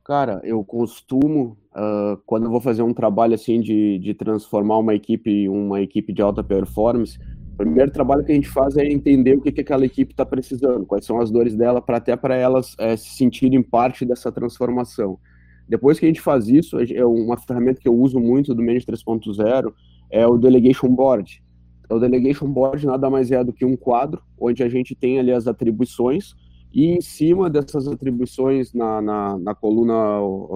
Cara, 0.08 0.40
eu 0.46 0.64
costumo, 0.64 1.58
uh, 1.76 2.16
quando 2.26 2.46
eu 2.46 2.50
vou 2.50 2.62
fazer 2.62 2.82
um 2.82 2.94
trabalho 2.94 3.34
assim 3.34 3.60
de, 3.60 4.00
de 4.00 4.14
transformar 4.14 4.78
uma 4.78 4.96
equipe 4.96 5.50
uma 5.50 5.82
equipe 5.82 6.14
de 6.14 6.22
alta 6.22 6.42
performance, 6.42 7.20
o 7.54 7.58
primeiro 7.58 7.92
trabalho 7.92 8.24
que 8.24 8.32
a 8.32 8.36
gente 8.36 8.48
faz 8.48 8.78
é 8.78 8.86
entender 8.86 9.36
o 9.36 9.42
que, 9.42 9.52
que 9.52 9.60
aquela 9.60 9.86
equipe 9.86 10.14
está 10.14 10.26
precisando, 10.26 10.86
quais 10.86 11.06
são 11.06 11.20
as 11.20 11.30
dores 11.30 11.58
dela, 11.58 11.82
para 11.82 11.98
até 11.98 12.16
para 12.16 12.36
elas 12.36 12.74
é, 12.80 12.96
se 12.96 13.18
sentirem 13.18 13.62
parte 13.62 14.06
dessa 14.06 14.32
transformação. 14.32 15.20
Depois 15.68 16.00
que 16.00 16.06
a 16.06 16.08
gente 16.08 16.22
faz 16.22 16.48
isso, 16.48 16.78
é 16.80 17.06
uma 17.06 17.36
ferramenta 17.36 17.82
que 17.82 17.90
eu 17.90 17.94
uso 17.94 18.18
muito 18.18 18.56
do 18.56 18.64
Manage 18.64 18.86
3.0 18.86 19.74
é 20.10 20.26
o 20.26 20.38
Delegation 20.38 20.88
Board. 20.88 21.44
O 21.90 22.00
Delegation 22.00 22.48
Board 22.48 22.86
nada 22.86 23.10
mais 23.10 23.30
é 23.30 23.44
do 23.44 23.52
que 23.52 23.66
um 23.66 23.76
quadro 23.76 24.22
onde 24.40 24.64
a 24.64 24.70
gente 24.70 24.96
tem 24.96 25.20
ali 25.20 25.34
as 25.34 25.48
atribuições 25.48 26.34
e 26.74 26.88
em 26.88 27.02
cima 27.02 27.50
dessas 27.50 27.88
atribuições 27.88 28.74
na, 28.74 29.02
na, 29.02 29.38
na 29.40 29.56
coluna 29.56 29.96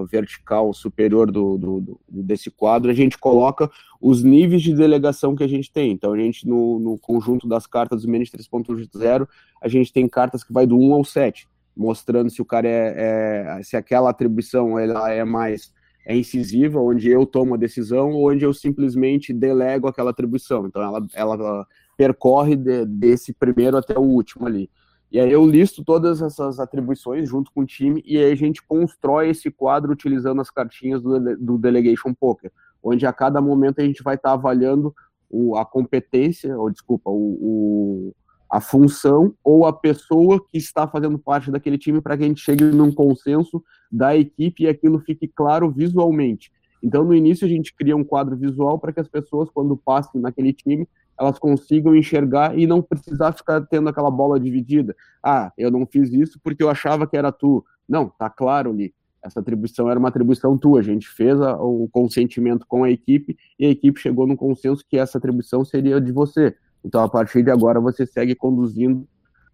vertical 0.10 0.74
superior 0.74 1.32
do, 1.32 1.58
do, 1.58 1.82
do, 1.82 2.00
desse 2.08 2.51
quadro, 2.51 2.91
a 2.91 2.94
gente 2.94 3.18
coloca 3.18 3.70
os 4.00 4.24
níveis 4.24 4.62
de 4.62 4.74
delegação 4.74 5.36
que 5.36 5.44
a 5.44 5.48
gente 5.48 5.72
tem. 5.72 5.91
Então, 5.91 6.13
a 6.13 6.18
gente, 6.18 6.48
no, 6.48 6.80
no 6.80 6.98
conjunto 6.98 7.48
das 7.48 7.65
cartas 7.65 8.03
do 8.03 8.12
Manage 8.12 8.32
3.0, 8.32 9.27
a 9.62 9.68
gente 9.68 9.94
tem 9.94 10.08
cartas 10.08 10.44
que 10.44 10.53
vai 10.53 10.68
do 10.68 10.77
1 10.77 10.94
ao 10.94 11.03
7, 11.03 11.48
mostrando 11.75 12.30
se 12.30 12.41
o 12.41 12.46
cara 12.46 12.68
é, 12.68 13.58
é 13.60 13.63
se 13.63 13.77
aquela 13.77 14.10
atribuição 14.10 14.77
ela 14.77 15.12
é 15.12 15.24
mais 15.24 15.74
é 16.06 16.15
incisiva, 16.15 16.80
onde 16.80 17.10
eu 17.10 17.25
tomo 17.25 17.53
a 17.53 17.58
decisão, 17.58 18.12
ou 18.12 18.32
onde 18.32 18.44
eu 18.44 18.53
simplesmente 18.53 19.32
delego 19.32 19.88
aquela 19.88 20.10
atribuição. 20.10 20.65
Então, 20.65 20.82
ela, 20.82 21.06
ela 21.13 21.68
percorre 21.96 22.56
de, 22.56 22.86
desse 22.86 23.32
primeiro 23.34 23.77
até 23.77 23.98
o 23.98 24.01
último 24.01 24.48
ali. 24.48 24.70
E 25.12 25.20
aí 25.20 25.32
eu 25.32 25.46
listo 25.46 25.84
todas 25.84 26.22
essas 26.22 26.60
atribuições 26.60 27.27
junto 27.27 27.51
com 27.51 27.62
o 27.62 27.65
time 27.65 28.01
e 28.06 28.18
aí 28.18 28.32
a 28.32 28.36
gente 28.36 28.63
constrói 28.63 29.30
esse 29.30 29.51
quadro 29.51 29.91
utilizando 29.91 30.39
as 30.39 30.50
cartinhas 30.50 31.01
do, 31.01 31.36
do 31.38 31.58
Delegation 31.58 32.13
Poker, 32.13 32.51
onde 32.82 33.06
a 33.06 33.12
cada 33.12 33.41
momento 33.41 33.82
a 33.82 33.84
gente 33.84 34.01
vai 34.01 34.15
estar 34.15 34.30
tá 34.30 34.34
avaliando 34.36 34.96
o, 35.30 35.58
a 35.58 35.65
competência, 35.65 36.58
ou 36.58 36.70
desculpa, 36.70 37.10
o, 37.10 37.38
o, 37.41 38.15
a 38.50 38.62
função 38.62 39.34
ou 39.44 39.65
a 39.65 39.74
pessoa 39.74 40.41
que 40.50 40.58
está 40.58 40.88
fazendo 40.88 41.20
parte 41.20 41.51
daquele 41.51 41.77
time 41.77 42.00
para 42.00 42.18
que 42.18 42.24
a 42.24 42.27
gente 42.27 42.41
chegue 42.41 42.63
num 42.63 42.91
consenso 42.94 43.62
da 43.91 44.15
equipe 44.15 44.63
e 44.63 44.68
aquilo 44.68 45.00
fique 45.00 45.27
claro 45.27 45.70
visualmente. 45.70 46.51
Então, 46.82 47.03
no 47.03 47.13
início, 47.13 47.46
a 47.46 47.50
gente 47.50 47.75
cria 47.75 47.96
um 47.96 48.03
quadro 48.03 48.36
visual 48.36 48.80
para 48.80 48.91
que 48.91 49.00
as 49.00 49.08
pessoas, 49.08 49.50
quando 49.50 49.77
passem 49.77 50.20
naquele 50.20 50.51
time, 50.51 50.88
elas 51.20 51.38
consigam 51.38 51.96
enxergar 51.96 52.58
e 52.58 52.65
não 52.65 52.82
precisar 52.82 53.32
ficar 53.34 53.62
tendo 53.62 53.89
aquela 53.89 54.10
bola 54.10 54.39
dividida. 54.39 54.96
Ah, 55.24 55.51
eu 55.58 55.70
não 55.70 55.86
fiz 55.86 56.12
isso 56.12 56.39
porque 56.44 56.63
eu 56.63 56.70
achava 56.70 57.06
que 57.06 57.15
era 57.15 57.32
tu. 57.32 57.63
Não, 57.88 58.10
tá 58.10 58.30
claro 58.30 58.72
ali. 58.72 58.94
Essa 59.24 59.39
atribuição 59.39 59.89
era 59.89 60.00
uma 60.00 60.10
atribuição 60.10 60.58
tua. 60.58 60.80
A 60.80 60.84
gente 60.84 61.08
fez 61.08 61.39
a, 61.39 61.56
o 61.62 61.88
consentimento 61.91 62.65
com 62.68 62.84
a 62.84 62.89
equipe 62.89 63.38
e 63.60 63.65
a 63.65 63.70
equipe 63.70 64.00
chegou 64.00 64.25
no 64.25 64.36
consenso 64.36 64.84
que 64.89 64.98
essa 64.98 65.18
atribuição 65.18 65.63
seria 65.63 66.01
de 66.01 66.12
você. 66.12 66.56
Então, 66.84 67.03
a 67.03 67.10
partir 67.10 67.44
de 67.44 67.51
agora, 67.51 67.80
você 67.80 68.06
segue 68.06 68.34
conduzindo 68.34 69.08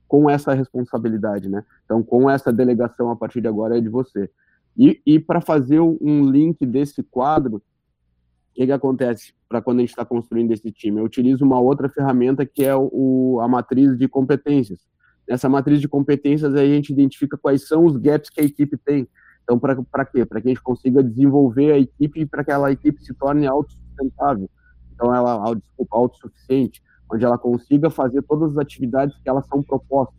com 0.08 0.30
essa 0.30 0.54
responsabilidade, 0.54 1.50
né? 1.50 1.66
Então, 1.84 2.02
com 2.02 2.30
essa 2.30 2.54
delegação, 2.54 3.12
a 3.12 3.16
partir 3.16 3.42
de 3.42 3.48
agora, 3.48 3.78
é 3.78 3.82
de 3.82 3.90
você. 3.90 4.30
E, 4.78 5.02
e 5.06 5.20
para 5.20 5.42
fazer 5.42 5.82
um 5.82 6.30
link 6.30 6.66
desse 6.66 7.04
quadro, 7.04 7.62
que, 8.58 8.66
que 8.66 8.72
acontece 8.72 9.34
para 9.48 9.62
quando 9.62 9.78
a 9.78 9.82
gente 9.82 9.92
está 9.92 10.04
construindo 10.04 10.52
esse 10.52 10.72
time? 10.72 11.00
Eu 11.00 11.06
utilizo 11.06 11.46
uma 11.46 11.60
outra 11.60 11.88
ferramenta 11.88 12.44
que 12.44 12.66
é 12.66 12.76
o, 12.76 13.40
a 13.40 13.48
matriz 13.48 13.96
de 13.96 14.08
competências. 14.08 14.80
Nessa 15.30 15.48
matriz 15.48 15.80
de 15.80 15.88
competências, 15.88 16.56
aí 16.56 16.72
a 16.72 16.76
gente 16.76 16.92
identifica 16.92 17.38
quais 17.38 17.68
são 17.68 17.86
os 17.86 17.96
gaps 17.98 18.32
que 18.32 18.42
a 18.42 18.44
equipe 18.44 18.76
tem. 18.78 19.08
Então, 19.44 19.60
para 19.60 20.06
quê? 20.06 20.26
Para 20.26 20.42
que 20.42 20.48
a 20.48 20.52
gente 20.52 20.64
consiga 20.64 21.04
desenvolver 21.04 21.72
a 21.72 21.78
equipe 21.78 22.22
e 22.22 22.26
para 22.26 22.44
que 22.44 22.52
aquela 22.52 22.72
equipe 22.72 23.02
se 23.04 23.14
torne 23.14 23.46
autossustentável. 23.46 24.50
Então, 24.94 25.14
ela, 25.14 25.54
desculpa, 25.54 25.96
autossuficiente, 25.96 26.82
onde 27.14 27.24
ela 27.24 27.38
consiga 27.38 27.90
fazer 27.92 28.24
todas 28.24 28.52
as 28.52 28.58
atividades 28.58 29.16
que 29.22 29.30
elas 29.30 29.46
são 29.46 29.62
propostas. 29.62 30.18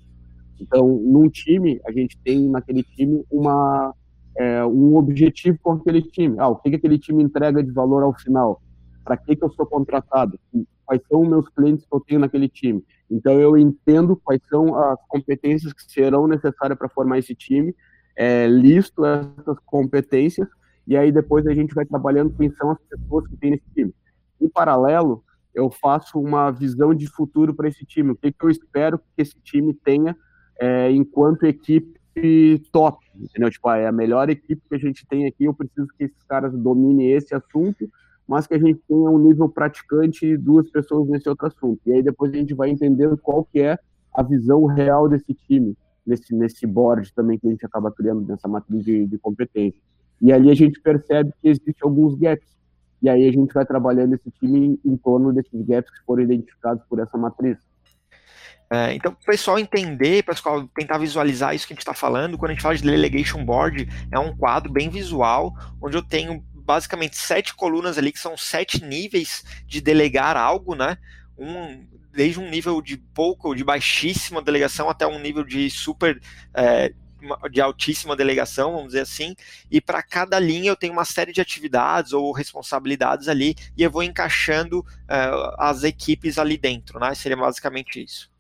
Então, 0.61 0.87
num 0.87 1.29
time, 1.29 1.81
a 1.87 1.91
gente 1.91 2.17
tem 2.19 2.49
naquele 2.49 2.85
time 2.85 3.25
uma, 3.31 3.93
é, 4.39 4.65
um 4.65 4.97
objetivo 4.97 5.59
com 5.61 5.73
aquele 5.73 6.01
time. 6.01 6.37
Ah, 6.39 6.49
o 6.49 6.57
que, 6.57 6.71
que 6.71 6.77
aquele 6.77 6.99
time 6.99 7.23
entrega 7.23 7.63
de 7.63 7.73
valor 7.73 8.05
ao 8.05 8.15
final? 8.15 8.63
Para 9.05 9.17
que, 9.17 9.35
que 9.35 9.45
eu 9.45 9.51
sou 9.51 9.67
contratado? 9.67 10.39
Quais 10.87 11.03
são 11.11 11.23
os 11.23 11.29
meus 11.29 11.49
clientes 11.49 11.85
que 11.85 11.95
eu 11.95 12.01
tenho 12.01 12.21
naquele 12.21 12.49
time? 12.49 12.83
Então, 13.11 13.41
eu 13.41 13.59
entendo 13.59 14.17
quais 14.17 14.41
são 14.49 14.77
as 14.77 14.99
competências 15.09 15.73
que 15.73 15.83
serão 15.83 16.29
necessárias 16.29 16.79
para 16.79 16.89
formar 16.89 17.19
esse 17.19 17.35
time, 17.35 17.75
é, 18.17 18.47
listo 18.47 19.05
essas 19.05 19.59
competências, 19.67 20.47
e 20.87 20.97
aí 20.97 21.11
depois 21.11 21.47
a 21.47 21.53
gente 21.53 21.75
vai 21.75 21.85
trabalhando 21.85 22.35
quem 22.37 22.51
são 22.53 22.71
as 22.71 22.79
pessoas 22.89 23.27
que 23.27 23.37
tem 23.37 23.51
nesse 23.51 23.69
time. 23.75 23.93
Em 24.41 24.49
paralelo, 24.49 25.25
eu 25.53 25.69
faço 25.69 26.21
uma 26.21 26.51
visão 26.53 26.95
de 26.95 27.09
futuro 27.09 27.53
para 27.53 27.69
esse 27.69 27.85
time. 27.85 28.13
O 28.13 28.17
que, 28.17 28.31
que 28.31 28.45
eu 28.45 28.51
espero 28.51 28.99
que 28.99 29.23
esse 29.23 29.35
time 29.41 29.75
tenha 29.75 30.17
é, 30.61 30.91
enquanto 30.93 31.45
equipe 31.45 31.98
top, 32.73 33.05
entendeu? 33.15 33.51
Tipo, 33.51 33.71
é 33.71 33.87
a 33.87 33.93
melhor 33.93 34.29
equipe 34.29 34.63
que 34.69 34.75
a 34.75 34.79
gente 34.79 35.07
tem 35.07 35.27
aqui, 35.27 35.45
eu 35.45 35.55
preciso 35.55 35.89
que 35.97 36.05
esses 36.05 36.23
caras 36.25 36.53
dominem 36.53 37.13
esse 37.13 37.35
assunto, 37.35 37.89
mas 38.27 38.47
que 38.47 38.55
a 38.55 38.59
gente 38.59 38.81
tenha 38.87 39.09
um 39.11 39.19
nível 39.19 39.49
praticante 39.49 40.27
e 40.27 40.37
duas 40.37 40.71
pessoas 40.71 41.09
nesse 41.09 41.29
outro 41.29 41.47
assunto. 41.47 41.81
E 41.87 41.93
aí 41.93 42.03
depois 42.03 42.33
a 42.33 42.37
gente 42.37 42.55
vai 42.55 42.71
entendendo 42.71 43.17
qual 43.17 43.45
que 43.45 43.61
é 43.61 43.79
a 44.13 44.23
visão 44.23 44.67
real 44.67 45.09
desse 45.09 45.33
time, 45.33 45.77
nesse, 46.07 46.35
nesse 46.35 46.67
board 46.67 47.13
também 47.15 47.39
que 47.39 47.47
a 47.47 47.51
gente 47.51 47.65
acaba 47.65 47.91
criando, 47.91 48.27
nessa 48.27 48.49
matriz 48.49 48.85
de, 48.85 49.07
de 49.07 49.19
competência. 49.19 49.81
E 50.21 50.33
ali 50.33 50.51
a 50.51 50.55
gente 50.55 50.81
percebe 50.81 51.33
que 51.41 51.49
existem 51.49 51.75
alguns 51.83 52.15
gaps. 52.17 52.57
E 53.01 53.09
aí 53.09 53.29
a 53.29 53.33
gente 53.33 53.55
vai 53.55 53.65
trabalhando 53.65 54.15
esse 54.15 54.31
time 54.33 54.79
em, 54.85 54.93
em 54.93 54.97
torno 54.97 55.33
desses 55.33 55.65
gaps 55.65 55.91
que 55.91 56.05
foram 56.05 56.25
identificados 56.25 56.85
por 56.89 56.99
essa 56.99 57.17
matriz. 57.17 57.57
É, 58.71 58.93
então, 58.93 59.13
para 59.13 59.23
o 59.23 59.27
pessoal 59.27 59.59
entender, 59.59 60.23
para 60.23 60.35
pessoal 60.35 60.69
tentar 60.75 60.99
visualizar 60.99 61.55
isso 61.55 61.67
que 61.67 61.73
a 61.73 61.75
gente 61.75 61.83
está 61.83 61.95
falando, 61.95 62.37
quando 62.37 62.51
a 62.51 62.55
gente 62.55 62.63
fala 62.63 62.77
de 62.77 62.83
delegation 62.83 63.43
board, 63.43 63.89
é 64.11 64.19
um 64.19 64.37
quadro 64.37 64.71
bem 64.71 64.91
visual, 64.91 65.55
onde 65.81 65.97
eu 65.97 66.03
tenho 66.03 66.45
basicamente 66.55 67.17
sete 67.17 67.55
colunas 67.55 67.97
ali, 67.97 68.13
que 68.13 68.19
são 68.19 68.37
sete 68.37 68.85
níveis 68.85 69.43
de 69.67 69.81
delegar 69.81 70.37
algo, 70.37 70.75
né? 70.75 70.99
Um, 71.39 71.87
desde 72.13 72.39
um 72.39 72.51
nível 72.51 72.83
de 72.83 72.99
pouco, 72.99 73.55
de 73.55 73.65
baixíssima 73.65 74.43
delegação, 74.43 74.91
até 74.91 75.07
um 75.07 75.19
nível 75.19 75.45
de 75.45 75.71
super. 75.71 76.21
É, 76.53 76.93
de 77.51 77.61
altíssima 77.61 78.15
delegação, 78.15 78.71
vamos 78.71 78.89
dizer 78.89 79.01
assim, 79.01 79.35
e 79.69 79.81
para 79.81 80.01
cada 80.05 80.39
linha 80.39 80.71
eu 80.71 80.77
tenho 80.77 80.93
uma 80.93 81.05
série 81.05 81.33
de 81.33 81.41
atividades 81.41 82.13
ou 82.13 82.31
responsabilidades 82.31 83.27
ali 83.27 83.57
e 83.77 83.83
eu 83.83 83.91
vou 83.91 84.05
encaixando 84.05 84.79
uh, 84.83 85.55
as 85.59 85.83
equipes 85.83 86.39
ali 86.39 86.57
dentro, 86.57 87.01
né? 87.01 87.13
Seria 87.17 87.37
basicamente 87.37 88.01
isso. 88.01 88.31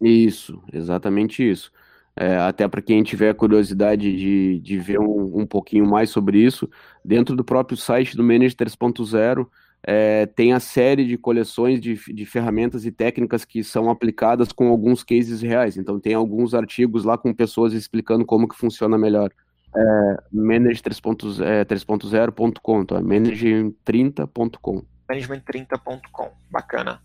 Isso, 0.00 0.62
exatamente 0.72 1.48
isso. 1.48 1.72
É, 2.14 2.36
até 2.36 2.66
para 2.66 2.82
quem 2.82 3.02
tiver 3.02 3.32
curiosidade 3.34 4.16
de, 4.16 4.58
de 4.58 4.78
ver 4.78 4.98
um, 4.98 5.40
um 5.40 5.46
pouquinho 5.46 5.86
mais 5.86 6.10
sobre 6.10 6.38
isso, 6.38 6.68
dentro 7.04 7.36
do 7.36 7.44
próprio 7.44 7.76
site 7.76 8.16
do 8.16 8.24
Manage 8.24 8.56
3.0 8.56 9.46
é, 9.82 10.26
tem 10.26 10.52
a 10.52 10.60
série 10.60 11.06
de 11.06 11.16
coleções 11.16 11.80
de, 11.80 11.94
de 12.12 12.26
ferramentas 12.26 12.84
e 12.84 12.90
técnicas 12.90 13.44
que 13.44 13.62
são 13.62 13.88
aplicadas 13.88 14.50
com 14.52 14.68
alguns 14.68 15.04
cases 15.04 15.40
reais. 15.40 15.76
Então 15.76 16.00
tem 16.00 16.14
alguns 16.14 16.52
artigos 16.54 17.04
lá 17.04 17.16
com 17.16 17.32
pessoas 17.32 17.72
explicando 17.72 18.24
como 18.24 18.48
que 18.48 18.56
funciona 18.56 18.98
melhor. 18.98 19.30
É, 19.76 20.16
manage3.0.com, 20.34 22.82
então 22.82 22.98
é 22.98 23.02
manage30.com. 23.02 24.82
Management30.com, 25.08 26.30
bacana. 26.50 27.00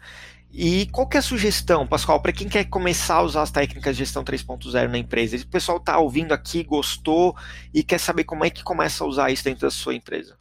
E 0.55 0.85
qual 0.91 1.07
que 1.07 1.17
é 1.17 1.19
a 1.19 1.23
sugestão, 1.23 1.87
Pascoal, 1.87 2.21
para 2.21 2.31
quem 2.31 2.47
quer 2.47 2.65
começar 2.65 3.15
a 3.15 3.23
usar 3.23 3.41
as 3.41 3.49
técnicas 3.49 3.95
de 3.95 4.03
gestão 4.03 4.23
3.0 4.23 4.87
na 4.87 4.99
empresa? 4.99 5.35
O 5.35 5.47
pessoal 5.47 5.79
está 5.79 5.97
ouvindo 5.97 6.31
aqui, 6.31 6.63
gostou 6.63 7.35
e 7.73 7.81
quer 7.81 7.99
saber 7.99 8.23
como 8.23 8.45
é 8.45 8.51
que 8.51 8.63
começa 8.63 9.03
a 9.03 9.07
usar 9.07 9.31
isso 9.31 9.43
dentro 9.43 9.61
da 9.61 9.71
sua 9.71 9.95
empresa. 9.95 10.37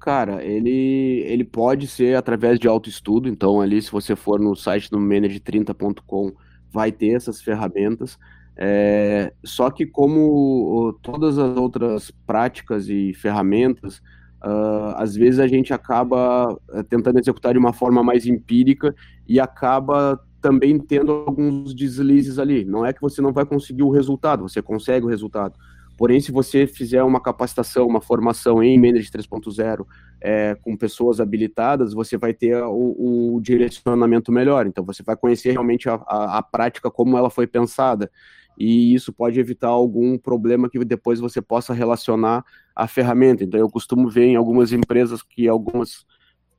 Cara, 0.00 0.42
ele, 0.42 1.22
ele 1.26 1.44
pode 1.44 1.86
ser 1.86 2.16
através 2.16 2.58
de 2.58 2.66
autoestudo, 2.66 3.28
então 3.28 3.60
ali 3.60 3.82
se 3.82 3.92
você 3.92 4.16
for 4.16 4.40
no 4.40 4.56
site 4.56 4.90
do 4.90 4.98
manage30.com 4.98 6.32
vai 6.72 6.90
ter 6.90 7.14
essas 7.14 7.42
ferramentas, 7.42 8.18
é, 8.56 9.34
só 9.44 9.70
que 9.70 9.84
como 9.84 10.98
todas 11.02 11.36
as 11.36 11.58
outras 11.58 12.10
práticas 12.26 12.88
e 12.88 13.12
ferramentas, 13.12 14.00
Uh, 14.42 14.94
às 14.96 15.14
vezes 15.14 15.38
a 15.38 15.46
gente 15.46 15.72
acaba 15.72 16.52
uh, 16.52 16.84
tentando 16.88 17.18
executar 17.18 17.52
de 17.52 17.58
uma 17.58 17.72
forma 17.72 18.02
mais 18.02 18.26
empírica 18.26 18.94
e 19.28 19.38
acaba 19.38 20.18
também 20.40 20.78
tendo 20.78 21.12
alguns 21.12 21.74
deslizes 21.74 22.38
ali. 22.38 22.64
Não 22.64 22.84
é 22.84 22.92
que 22.92 23.00
você 23.00 23.20
não 23.20 23.32
vai 23.32 23.44
conseguir 23.44 23.82
o 23.82 23.90
resultado, 23.90 24.42
você 24.42 24.62
consegue 24.62 25.04
o 25.04 25.08
resultado. 25.08 25.54
Porém, 26.00 26.18
se 26.18 26.32
você 26.32 26.66
fizer 26.66 27.02
uma 27.02 27.20
capacitação, 27.20 27.86
uma 27.86 28.00
formação 28.00 28.62
em 28.62 28.78
Manage 28.78 29.10
3.0 29.10 29.84
é, 30.18 30.56
com 30.62 30.74
pessoas 30.74 31.20
habilitadas, 31.20 31.92
você 31.92 32.16
vai 32.16 32.32
ter 32.32 32.56
o, 32.62 33.34
o, 33.34 33.40
direcionamento 33.42 34.32
melhor. 34.32 34.66
Então, 34.66 34.82
você 34.82 35.02
vai 35.02 35.14
conhecer 35.14 35.50
realmente 35.50 35.90
a, 35.90 35.96
a, 36.06 36.38
a 36.38 36.42
prática, 36.42 36.90
como 36.90 37.18
ela 37.18 37.28
foi 37.28 37.46
pensada 37.46 38.10
e 38.58 38.94
isso 38.94 39.12
pode 39.12 39.40
evitar 39.40 39.68
algum 39.68 40.18
problema 40.18 40.68
que 40.68 40.84
depois 40.84 41.18
você 41.18 41.40
possa 41.40 41.72
relacionar 41.72 42.44
à 42.74 42.86
ferramenta. 42.86 43.42
Então, 43.42 43.58
eu 43.58 43.70
costumo 43.70 44.08
ver 44.08 44.26
em 44.26 44.36
algumas 44.36 44.72
empresas 44.72 45.22
que 45.22 45.48
algumas 45.48 46.04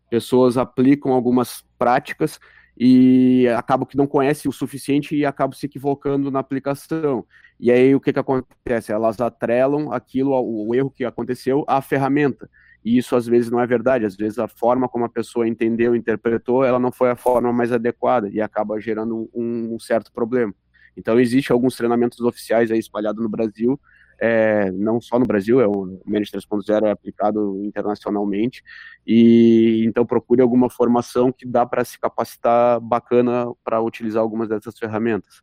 pessoas 0.09 0.57
aplicam 0.57 1.13
algumas 1.13 1.63
práticas 1.77 2.39
e 2.77 3.47
acaba 3.55 3.85
que 3.85 3.95
não 3.95 4.07
conhece 4.07 4.47
o 4.47 4.51
suficiente 4.51 5.15
e 5.15 5.25
acaba 5.25 5.55
se 5.55 5.65
equivocando 5.65 6.31
na 6.31 6.39
aplicação. 6.39 7.25
E 7.59 7.71
aí 7.71 7.93
o 7.93 7.99
que, 7.99 8.11
que 8.11 8.19
acontece? 8.19 8.91
Elas 8.91 9.19
atrelam 9.21 9.91
aquilo, 9.91 10.31
o 10.33 10.73
erro 10.73 10.89
que 10.89 11.05
aconteceu, 11.05 11.63
à 11.67 11.81
ferramenta. 11.81 12.49
E 12.83 12.97
isso 12.97 13.15
às 13.15 13.27
vezes 13.27 13.51
não 13.51 13.59
é 13.59 13.67
verdade, 13.67 14.05
às 14.05 14.15
vezes 14.15 14.39
a 14.39 14.47
forma 14.47 14.89
como 14.89 15.05
a 15.05 15.09
pessoa 15.09 15.47
entendeu, 15.47 15.95
interpretou, 15.95 16.65
ela 16.65 16.79
não 16.79 16.91
foi 16.91 17.11
a 17.11 17.15
forma 17.15 17.53
mais 17.53 17.71
adequada 17.71 18.27
e 18.27 18.41
acaba 18.41 18.79
gerando 18.79 19.29
um 19.35 19.77
certo 19.79 20.11
problema. 20.11 20.51
Então 20.95 21.19
existe 21.19 21.51
alguns 21.51 21.75
treinamentos 21.75 22.19
oficiais 22.19 22.71
aí 22.71 22.79
espalhados 22.79 23.21
no 23.21 23.29
Brasil 23.29 23.79
é, 24.21 24.69
não 24.71 25.01
só 25.01 25.17
no 25.17 25.25
Brasil, 25.25 25.59
é 25.59 25.67
o 25.67 25.99
Manage 26.05 26.31
3.0 26.31 26.85
é 26.85 26.91
aplicado 26.91 27.59
internacionalmente, 27.65 28.63
e 29.05 29.83
então 29.87 30.05
procure 30.05 30.43
alguma 30.43 30.69
formação 30.69 31.31
que 31.31 31.43
dá 31.43 31.65
para 31.65 31.83
se 31.83 31.99
capacitar 31.99 32.79
bacana 32.79 33.51
para 33.63 33.81
utilizar 33.81 34.21
algumas 34.21 34.47
dessas 34.47 34.77
ferramentas. 34.77 35.41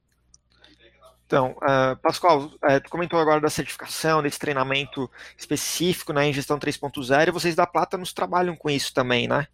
Então, 1.27 1.57
uh, 1.57 1.97
Pascoal, 2.01 2.45
uh, 2.45 2.81
tu 2.83 2.89
comentou 2.89 3.19
agora 3.19 3.41
da 3.41 3.51
certificação, 3.51 4.23
desse 4.23 4.39
treinamento 4.39 5.11
específico 5.37 6.13
né, 6.13 6.29
em 6.29 6.33
gestão 6.33 6.57
3.0, 6.57 7.29
e 7.29 7.33
vocês 7.33 7.57
da 7.57 7.67
Platanos 7.67 8.13
trabalham 8.13 8.55
com 8.57 8.71
isso 8.71 8.95
também, 8.95 9.27
né? 9.27 9.49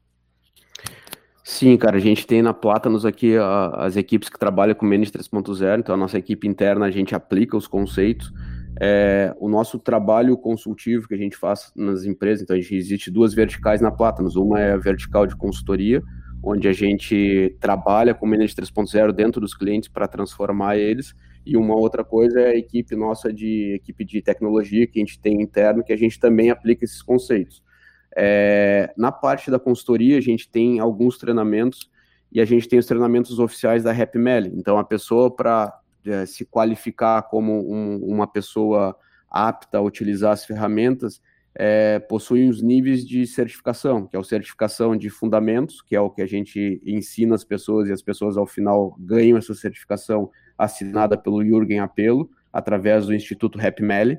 Sim, 1.47 1.77
cara, 1.77 1.99
a 1.99 2.01
gente 2.01 2.27
tem 2.27 2.41
na 2.41 2.55
Platanos 2.55 3.05
aqui 3.05 3.37
a, 3.37 3.67
as 3.85 3.97
equipes 3.97 4.31
que 4.31 4.39
trabalham 4.39 4.75
com 4.75 4.87
Manage 4.87 5.13
3.0, 5.13 5.79
então 5.79 5.95
a 5.95 5.99
nossa 5.99 6.17
equipe 6.17 6.49
interna 6.49 6.87
a 6.87 6.91
gente 6.91 7.15
aplica 7.15 7.55
os 7.55 7.67
conceitos, 7.67 8.33
é, 8.81 9.35
o 9.39 9.47
nosso 9.47 9.79
trabalho 9.79 10.39
consultivo 10.39 11.07
que 11.07 11.13
a 11.15 11.19
gente 11.19 11.37
faz 11.37 11.71
nas 11.77 12.05
empresas, 12.05 12.43
então 12.43 12.57
a 12.57 12.59
gente 12.59 12.75
existe 12.75 13.11
duas 13.11 13.35
verticais 13.35 13.83
na 13.83 13.91
Platanos, 13.91 14.37
uma 14.37 14.59
é 14.59 14.73
a 14.73 14.79
vertical 14.79 15.27
de 15.27 15.37
consultoria, 15.37 16.03
onde 16.43 16.67
a 16.67 16.73
gente 16.73 17.55
trabalha 17.61 18.15
com 18.15 18.27
Manage 18.27 18.55
3.0 18.55 19.13
dentro 19.13 19.39
dos 19.39 19.55
clientes 19.55 19.91
para 19.91 20.09
transformar 20.09 20.79
eles, 20.79 21.15
e 21.45 21.59
uma 21.59 21.77
outra 21.77 22.03
coisa 22.03 22.41
é 22.41 22.53
a 22.53 22.57
equipe 22.57 22.97
nossa 22.97 23.31
de 23.31 23.75
equipe 23.75 24.03
de 24.03 24.23
tecnologia 24.23 24.87
que 24.87 24.99
a 24.99 25.05
gente 25.05 25.21
tem 25.21 25.43
interno, 25.43 25.85
que 25.85 25.93
a 25.93 25.97
gente 25.97 26.19
também 26.19 26.49
aplica 26.49 26.87
esses 26.87 27.03
conceitos. 27.03 27.63
É, 28.17 28.93
na 28.97 29.11
parte 29.11 29.51
da 29.51 29.59
consultoria, 29.59 30.19
a 30.19 30.21
gente 30.21 30.49
tem 30.49 30.79
alguns 30.79 31.19
treinamentos, 31.19 31.91
e 32.31 32.41
a 32.41 32.45
gente 32.45 32.69
tem 32.69 32.79
os 32.79 32.87
treinamentos 32.87 33.39
oficiais 33.39 33.85
da 33.85 33.93
RapML. 33.93 34.51
Então, 34.55 34.77
a 34.77 34.85
pessoa, 34.85 35.31
para 35.31 35.81
é, 36.05 36.27
se 36.27 36.45
qualificar 36.45 37.23
como 37.23 37.73
um, 37.73 37.99
uma 38.05 38.27
pessoa 38.27 38.97
apta 39.31 39.79
a 39.79 39.81
utilizar 39.81 40.33
as 40.33 40.45
ferramentas, 40.45 41.21
é, 41.57 42.01
possui 42.01 42.49
os 42.49 42.61
níveis 42.61 43.07
de 43.07 43.27
certificação, 43.27 44.07
que 44.07 44.17
é 44.17 44.19
a 44.19 44.25
certificação 44.25 44.97
de 44.97 45.09
fundamentos, 45.09 45.81
que 45.81 45.95
é 45.95 46.01
o 46.01 46.11
que 46.11 46.23
a 46.23 46.27
gente 46.27 46.83
ensina 46.85 47.35
as 47.37 47.45
pessoas 47.45 47.89
e 47.89 47.93
as 47.93 48.03
pessoas 48.03 48.37
ao 48.37 48.47
final 48.47 48.97
ganham 48.99 49.39
essa 49.39 49.55
certificação 49.55 50.31
assinada 50.59 51.17
pelo 51.17 51.45
Jürgen 51.45 51.79
Apelo, 51.79 52.29
através 52.53 53.07
do 53.07 53.15
Instituto 53.15 53.59
RapMeli. 53.59 54.19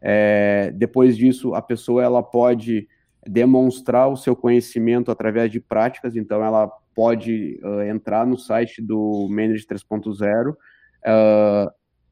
É, 0.00 0.72
depois 0.76 1.16
disso, 1.16 1.54
a 1.54 1.62
pessoa 1.62 2.02
ela 2.02 2.22
pode 2.22 2.86
demonstrar 3.26 4.08
o 4.08 4.16
seu 4.16 4.36
conhecimento 4.36 5.10
através 5.10 5.50
de 5.50 5.60
práticas, 5.60 6.16
então 6.16 6.44
ela 6.44 6.68
pode 6.94 7.60
uh, 7.62 7.82
entrar 7.82 8.26
no 8.26 8.38
site 8.38 8.80
do 8.80 9.28
Manage 9.30 9.66
3.0 9.66 10.50
uh, 10.50 11.70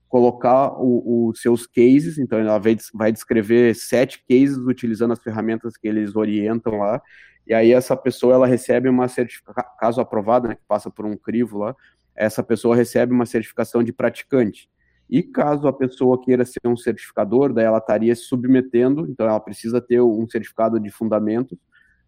colocar 0.09 0.73
os 0.79 1.41
seus 1.41 1.67
cases, 1.67 2.19
então 2.19 2.39
ela 2.39 2.59
vai, 2.59 2.77
vai 2.93 3.11
descrever 3.11 3.75
sete 3.75 4.25
cases 4.29 4.59
utilizando 4.59 5.13
as 5.13 5.21
ferramentas 5.21 5.77
que 5.77 5.89
eles 5.89 6.15
orientam 6.15 6.79
lá, 6.79 7.03
e 7.47 7.53
aí 7.53 7.73
essa 7.73 7.97
pessoa 7.97 8.35
ela 8.35 8.47
recebe 8.47 8.89
uma 8.89 9.09
certificação, 9.09 9.65
caso 9.79 10.01
aprovada, 10.01 10.49
né, 10.49 10.55
que 10.55 10.63
passa 10.69 10.89
por 10.89 11.05
um 11.05 11.17
crivo 11.17 11.59
lá, 11.59 11.75
essa 12.15 12.43
pessoa 12.43 12.77
recebe 12.77 13.13
uma 13.13 13.27
certificação 13.27 13.83
de 13.83 13.93
praticante. 13.93 14.71
E 15.15 15.23
caso 15.23 15.69
a 15.69 15.73
pessoa 15.73 16.21
queira 16.21 16.45
ser 16.45 16.59
um 16.67 16.77
certificador, 16.77 17.53
daí 17.53 17.65
ela 17.65 17.79
estaria 17.79 18.13
se 18.17 18.23
submetendo, 18.23 19.07
então 19.09 19.25
ela 19.25 19.39
precisa 19.39 19.81
ter 19.81 20.01
um 20.01 20.29
certificado 20.29 20.81
de 20.81 20.91
fundamentos, 20.91 21.57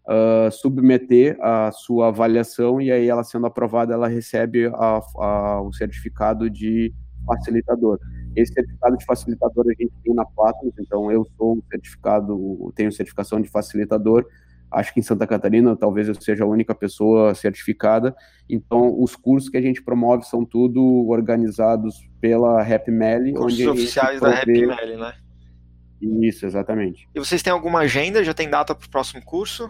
uh, 0.05 0.51
submeter 0.51 1.37
a 1.39 1.71
sua 1.71 2.09
avaliação 2.09 2.81
e 2.81 2.91
aí 2.91 3.07
ela 3.07 3.23
sendo 3.23 3.45
aprovada, 3.45 3.93
ela 3.93 4.09
recebe 4.09 4.65
a, 4.67 4.99
a, 5.19 5.61
o 5.61 5.71
certificado 5.71 6.49
de 6.49 6.93
facilitador. 7.25 7.97
Esse 8.35 8.51
certificado 8.51 8.97
de 8.97 9.05
facilitador 9.05 9.63
a 9.67 9.81
gente 9.81 9.93
tem 10.03 10.13
na 10.13 10.25
Platinum, 10.25 10.73
então 10.77 11.09
eu 11.09 11.25
sou 11.37 11.55
um 11.55 11.61
certificado, 11.71 12.73
tenho 12.75 12.91
certificação 12.91 13.39
de 13.39 13.47
facilitador, 13.47 14.25
acho 14.71 14.93
que 14.93 14.99
em 14.99 15.03
Santa 15.03 15.25
Catarina 15.25 15.75
talvez 15.75 16.07
eu 16.07 16.15
seja 16.15 16.43
a 16.43 16.47
única 16.47 16.75
pessoa 16.75 17.33
certificada. 17.33 18.15
Então, 18.49 19.01
os 19.01 19.15
cursos 19.15 19.49
que 19.49 19.57
a 19.57 19.61
gente 19.61 19.81
promove 19.81 20.23
são 20.23 20.45
tudo 20.45 21.07
organizados 21.09 22.07
pela 22.19 22.61
RapMeli. 22.61 23.33
Cursos 23.33 23.67
oficiais 23.67 24.19
da 24.19 24.29
RapMeli, 24.29 24.97
né? 24.97 25.13
Isso, 26.01 26.45
exatamente. 26.45 27.07
E 27.15 27.19
vocês 27.19 27.41
têm 27.41 27.51
alguma 27.51 27.79
agenda? 27.79 28.23
Já 28.23 28.33
tem 28.33 28.49
data 28.49 28.75
para 28.75 28.85
o 28.85 28.89
próximo 28.89 29.23
curso? 29.23 29.69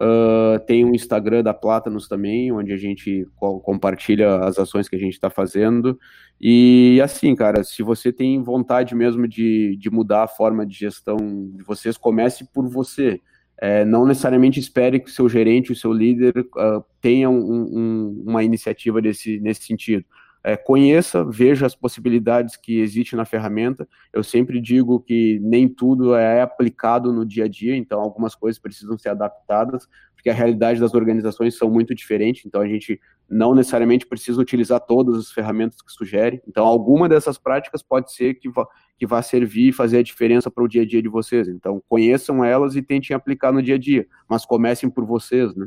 Uh, 0.00 0.58
tem 0.66 0.84
um 0.84 0.94
Instagram 0.94 1.42
da 1.42 1.52
Platanos 1.52 2.08
também, 2.08 2.50
onde 2.50 2.72
a 2.72 2.76
gente 2.76 3.26
co 3.36 3.60
compartilha 3.60 4.36
as 4.36 4.58
ações 4.58 4.88
que 4.88 4.96
a 4.96 4.98
gente 4.98 5.12
está 5.12 5.28
fazendo. 5.28 5.98
E 6.40 7.00
assim, 7.02 7.34
cara, 7.34 7.62
se 7.62 7.82
você 7.82 8.12
tem 8.12 8.42
vontade 8.42 8.94
mesmo 8.94 9.28
de, 9.28 9.76
de 9.76 9.90
mudar 9.90 10.24
a 10.24 10.28
forma 10.28 10.64
de 10.66 10.74
gestão 10.74 11.16
de 11.16 11.62
vocês, 11.64 11.96
comece 11.96 12.44
por 12.52 12.68
você. 12.68 13.20
É, 13.60 13.84
não 13.84 14.06
necessariamente 14.06 14.58
espere 14.58 14.98
que 14.98 15.08
o 15.08 15.12
seu 15.12 15.28
gerente, 15.28 15.70
o 15.70 15.76
seu 15.76 15.92
líder 15.92 16.32
uh, 16.38 16.84
tenham 17.00 17.32
um, 17.34 17.62
um, 17.62 18.24
uma 18.26 18.42
iniciativa 18.42 19.00
desse, 19.00 19.38
nesse 19.40 19.62
sentido 19.64 20.04
é, 20.44 20.56
conheça, 20.56 21.24
veja 21.24 21.66
as 21.66 21.74
possibilidades 21.74 22.56
que 22.56 22.80
existem 22.80 23.16
na 23.16 23.24
ferramenta. 23.24 23.88
Eu 24.12 24.24
sempre 24.24 24.60
digo 24.60 25.00
que 25.00 25.38
nem 25.40 25.68
tudo 25.68 26.14
é 26.14 26.42
aplicado 26.42 27.12
no 27.12 27.24
dia 27.24 27.44
a 27.44 27.48
dia, 27.48 27.76
então 27.76 28.00
algumas 28.00 28.34
coisas 28.34 28.60
precisam 28.60 28.98
ser 28.98 29.10
adaptadas, 29.10 29.88
porque 30.14 30.30
a 30.30 30.34
realidade 30.34 30.80
das 30.80 30.94
organizações 30.94 31.56
são 31.56 31.70
muito 31.70 31.94
diferentes, 31.94 32.44
então 32.44 32.60
a 32.60 32.66
gente 32.66 33.00
não 33.32 33.54
necessariamente 33.54 34.06
precisa 34.06 34.40
utilizar 34.40 34.80
todas 34.80 35.16
as 35.16 35.32
ferramentas 35.32 35.80
que 35.80 35.90
sugere. 35.90 36.42
Então, 36.46 36.66
alguma 36.66 37.08
dessas 37.08 37.38
práticas 37.38 37.82
pode 37.82 38.12
ser 38.12 38.34
que 38.34 38.48
vá, 38.48 38.66
que 38.98 39.06
vá 39.06 39.22
servir 39.22 39.68
e 39.68 39.72
fazer 39.72 39.98
a 39.98 40.02
diferença 40.02 40.50
para 40.50 40.62
o 40.62 40.68
dia 40.68 40.82
a 40.82 40.86
dia 40.86 41.00
de 41.00 41.08
vocês. 41.08 41.48
Então, 41.48 41.82
conheçam 41.88 42.44
elas 42.44 42.76
e 42.76 42.82
tentem 42.82 43.16
aplicar 43.16 43.50
no 43.50 43.62
dia 43.62 43.76
a 43.76 43.78
dia, 43.78 44.06
mas 44.28 44.44
comecem 44.44 44.90
por 44.90 45.06
vocês, 45.06 45.54
né? 45.56 45.66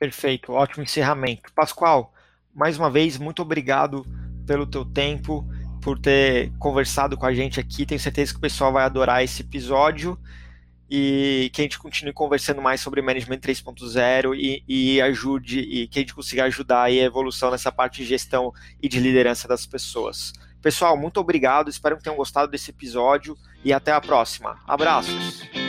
Perfeito, 0.00 0.52
ótimo 0.52 0.82
encerramento. 0.82 1.52
Pascoal, 1.54 2.12
mais 2.56 2.78
uma 2.78 2.90
vez, 2.90 3.18
muito 3.18 3.42
obrigado 3.42 4.06
pelo 4.46 4.66
teu 4.66 4.84
tempo, 4.84 5.46
por 5.82 5.98
ter 5.98 6.50
conversado 6.58 7.16
com 7.16 7.26
a 7.26 7.34
gente 7.34 7.60
aqui. 7.60 7.84
Tenho 7.84 8.00
certeza 8.00 8.32
que 8.32 8.38
o 8.38 8.40
pessoal 8.40 8.72
vai 8.72 8.84
adorar 8.84 9.22
esse 9.22 9.42
episódio 9.42 10.18
e 10.90 11.50
que 11.52 11.60
a 11.60 11.64
gente 11.64 11.78
continue 11.78 12.12
conversando 12.12 12.62
mais 12.62 12.80
sobre 12.80 13.02
Management 13.02 13.38
3.0 13.38 14.34
e, 14.36 14.64
e, 14.66 15.00
ajude 15.00 15.60
e 15.60 15.86
que 15.86 15.98
a 15.98 16.02
gente 16.02 16.14
consiga 16.14 16.44
ajudar 16.44 16.84
a 16.84 16.90
evolução 16.90 17.50
nessa 17.50 17.70
parte 17.70 17.98
de 17.98 18.08
gestão 18.08 18.52
e 18.82 18.88
de 18.88 18.98
liderança 18.98 19.46
das 19.46 19.66
pessoas. 19.66 20.32
Pessoal, 20.62 20.96
muito 20.96 21.20
obrigado, 21.20 21.68
espero 21.68 21.96
que 21.96 22.02
tenham 22.02 22.16
gostado 22.16 22.50
desse 22.50 22.70
episódio 22.70 23.36
e 23.64 23.72
até 23.72 23.92
a 23.92 24.00
próxima. 24.00 24.58
Abraços! 24.66 25.65